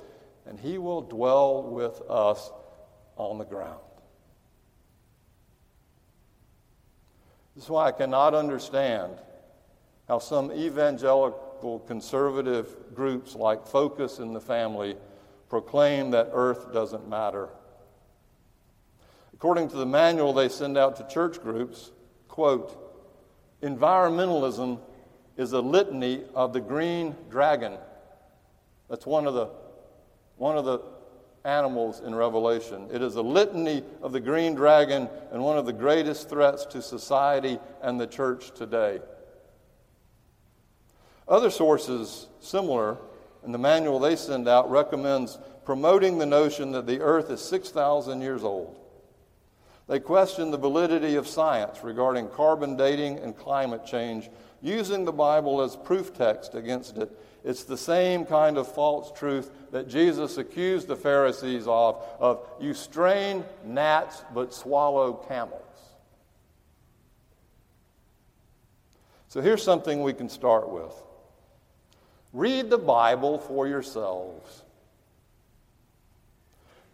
and 0.46 0.60
he 0.60 0.78
will 0.78 1.02
dwell 1.02 1.64
with 1.64 2.00
us 2.08 2.52
on 3.16 3.38
the 3.38 3.44
ground. 3.44 3.80
This 7.60 7.66
is 7.66 7.72
why 7.72 7.88
I 7.88 7.92
cannot 7.92 8.32
understand 8.32 9.18
how 10.08 10.18
some 10.18 10.50
evangelical 10.50 11.80
conservative 11.80 12.74
groups 12.94 13.34
like 13.34 13.66
Focus 13.66 14.18
in 14.18 14.32
the 14.32 14.40
Family 14.40 14.96
proclaim 15.50 16.12
that 16.12 16.30
earth 16.32 16.72
doesn't 16.72 17.06
matter. 17.06 17.50
According 19.34 19.68
to 19.68 19.76
the 19.76 19.84
manual 19.84 20.32
they 20.32 20.48
send 20.48 20.78
out 20.78 20.96
to 20.96 21.08
church 21.08 21.42
groups, 21.42 21.90
quote, 22.28 22.78
environmentalism 23.62 24.80
is 25.36 25.52
a 25.52 25.60
litany 25.60 26.24
of 26.34 26.54
the 26.54 26.62
green 26.62 27.14
dragon. 27.28 27.76
That's 28.88 29.04
one 29.04 29.26
of 29.26 29.34
the, 29.34 29.50
one 30.38 30.56
of 30.56 30.64
the 30.64 30.80
animals 31.44 32.00
in 32.00 32.14
Revelation. 32.14 32.88
It 32.92 33.02
is 33.02 33.16
a 33.16 33.22
litany 33.22 33.82
of 34.02 34.12
the 34.12 34.20
green 34.20 34.54
dragon 34.54 35.08
and 35.32 35.42
one 35.42 35.58
of 35.58 35.66
the 35.66 35.72
greatest 35.72 36.28
threats 36.28 36.66
to 36.66 36.82
society 36.82 37.58
and 37.82 38.00
the 38.00 38.06
church 38.06 38.52
today. 38.52 39.00
Other 41.26 41.50
sources 41.50 42.28
similar 42.40 42.98
and 43.44 43.54
the 43.54 43.58
manual 43.58 43.98
they 43.98 44.16
send 44.16 44.48
out 44.48 44.70
recommends 44.70 45.38
promoting 45.64 46.18
the 46.18 46.26
notion 46.26 46.72
that 46.72 46.86
the 46.86 47.00
earth 47.00 47.30
is 47.30 47.40
6,000 47.40 48.20
years 48.20 48.44
old. 48.44 48.76
They 49.86 49.98
question 49.98 50.50
the 50.50 50.58
validity 50.58 51.16
of 51.16 51.26
science 51.26 51.82
regarding 51.82 52.28
carbon 52.28 52.76
dating 52.76 53.18
and 53.18 53.36
climate 53.36 53.84
change, 53.84 54.28
using 54.62 55.04
the 55.04 55.12
Bible 55.12 55.60
as 55.62 55.74
proof 55.74 56.14
text 56.14 56.54
against 56.54 56.96
it. 56.96 57.10
It's 57.44 57.64
the 57.64 57.76
same 57.76 58.24
kind 58.24 58.56
of 58.56 58.72
false 58.72 59.10
truth 59.10 59.50
that 59.72 59.88
Jesus 59.88 60.36
accused 60.38 60.88
the 60.88 60.96
Pharisees 60.96 61.66
of, 61.66 62.02
of 62.18 62.46
you 62.60 62.74
strain 62.74 63.44
gnats 63.64 64.22
but 64.34 64.52
swallow 64.52 65.12
camels. 65.28 65.62
So 69.28 69.40
here's 69.40 69.62
something 69.62 70.02
we 70.02 70.12
can 70.12 70.28
start 70.28 70.68
with. 70.70 70.92
Read 72.32 72.68
the 72.70 72.78
Bible 72.78 73.38
for 73.38 73.66
yourselves 73.66 74.64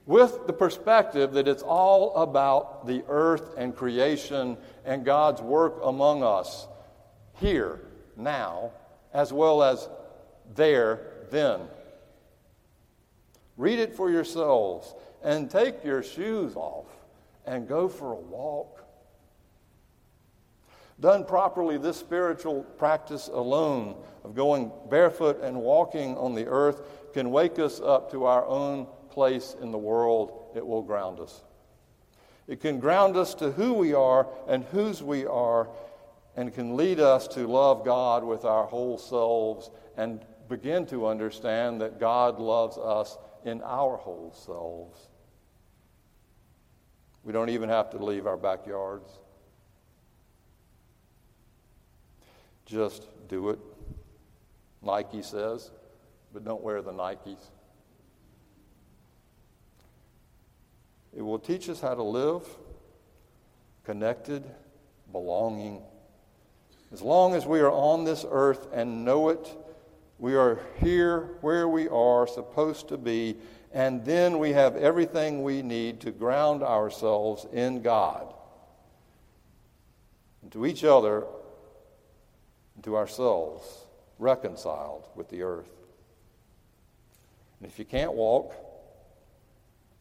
with 0.06 0.46
the 0.46 0.52
perspective 0.52 1.32
that 1.32 1.48
it's 1.48 1.64
all 1.64 2.14
about 2.14 2.86
the 2.86 3.04
earth 3.08 3.54
and 3.58 3.74
creation 3.74 4.56
and 4.84 5.04
God's 5.04 5.42
work 5.42 5.80
among 5.82 6.22
us 6.22 6.68
here, 7.34 7.80
now, 8.16 8.70
as 9.12 9.32
well 9.32 9.62
as 9.62 9.88
there, 10.54 11.00
then. 11.30 11.60
Read 13.56 13.78
it 13.78 13.94
for 13.94 14.10
yourselves 14.10 14.94
and 15.22 15.50
take 15.50 15.84
your 15.84 16.02
shoes 16.02 16.56
off 16.56 16.86
and 17.46 17.66
go 17.66 17.88
for 17.88 18.12
a 18.12 18.16
walk. 18.16 18.84
Done 20.98 21.24
properly, 21.24 21.76
this 21.76 21.96
spiritual 21.96 22.62
practice 22.62 23.28
alone 23.28 23.96
of 24.24 24.34
going 24.34 24.72
barefoot 24.88 25.40
and 25.42 25.56
walking 25.60 26.16
on 26.16 26.34
the 26.34 26.46
earth 26.46 26.82
can 27.12 27.30
wake 27.30 27.58
us 27.58 27.80
up 27.80 28.10
to 28.12 28.24
our 28.24 28.46
own 28.46 28.86
place 29.10 29.54
in 29.60 29.70
the 29.70 29.78
world. 29.78 30.52
It 30.54 30.66
will 30.66 30.82
ground 30.82 31.20
us. 31.20 31.42
It 32.48 32.60
can 32.60 32.78
ground 32.78 33.16
us 33.16 33.34
to 33.34 33.50
who 33.50 33.74
we 33.74 33.92
are 33.92 34.26
and 34.46 34.64
whose 34.64 35.02
we 35.02 35.26
are, 35.26 35.68
and 36.36 36.54
can 36.54 36.76
lead 36.76 37.00
us 37.00 37.26
to 37.28 37.46
love 37.46 37.84
God 37.84 38.22
with 38.24 38.44
our 38.44 38.66
whole 38.66 38.98
selves 38.98 39.70
and 39.96 40.24
begin 40.48 40.86
to 40.86 41.06
understand 41.06 41.80
that 41.80 41.98
God 41.98 42.38
loves 42.38 42.78
us 42.78 43.18
in 43.46 43.62
our 43.62 43.96
whole 43.96 44.32
selves. 44.34 45.08
We 47.22 47.32
don't 47.32 47.48
even 47.48 47.68
have 47.68 47.90
to 47.90 48.04
leave 48.04 48.26
our 48.26 48.36
backyards. 48.36 49.08
Just 52.66 53.06
do 53.28 53.50
it. 53.50 53.58
Nike 54.82 55.22
says, 55.22 55.70
but 56.32 56.44
don't 56.44 56.62
wear 56.62 56.82
the 56.82 56.92
Nikes. 56.92 57.50
It 61.16 61.22
will 61.22 61.38
teach 61.38 61.68
us 61.68 61.80
how 61.80 61.94
to 61.94 62.02
live 62.02 62.42
connected, 63.84 64.44
belonging. 65.12 65.80
As 66.92 67.00
long 67.00 67.34
as 67.34 67.46
we 67.46 67.60
are 67.60 67.70
on 67.70 68.04
this 68.04 68.24
earth 68.28 68.66
and 68.72 69.04
know 69.04 69.28
it, 69.28 69.48
we 70.18 70.34
are 70.34 70.60
here 70.78 71.36
where 71.40 71.68
we 71.68 71.88
are 71.88 72.26
supposed 72.26 72.88
to 72.88 72.96
be, 72.96 73.36
and 73.72 74.04
then 74.04 74.38
we 74.38 74.52
have 74.52 74.76
everything 74.76 75.42
we 75.42 75.62
need 75.62 76.00
to 76.00 76.10
ground 76.10 76.62
ourselves 76.62 77.46
in 77.52 77.82
God. 77.82 78.32
And 80.42 80.50
to 80.52 80.64
each 80.64 80.84
other 80.84 81.26
and 82.74 82.84
to 82.84 82.96
ourselves 82.96 83.86
reconciled 84.18 85.06
with 85.14 85.28
the 85.28 85.42
earth. 85.42 85.70
And 87.60 87.70
if 87.70 87.78
you 87.78 87.84
can't 87.84 88.14
walk, 88.14 88.54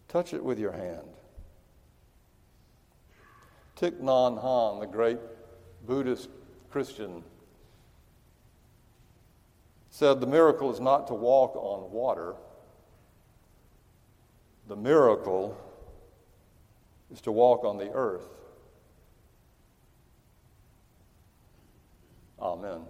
touch 0.07 0.33
it 0.33 0.43
with 0.43 0.59
your 0.59 0.71
hand. 0.71 1.07
Thich 3.77 3.99
Nhat 3.99 4.41
Hanh, 4.41 4.79
the 4.79 4.87
great 4.87 5.17
Buddhist 5.85 6.29
Christian, 6.71 7.23
said 9.95 10.19
the 10.19 10.27
miracle 10.27 10.73
is 10.73 10.81
not 10.81 11.07
to 11.07 11.13
walk 11.13 11.55
on 11.55 11.89
water. 11.89 12.35
The 14.67 14.75
miracle 14.75 15.57
is 17.09 17.21
to 17.21 17.31
walk 17.31 17.63
on 17.63 17.77
the 17.77 17.89
earth. 17.93 18.27
Amen. 22.41 22.81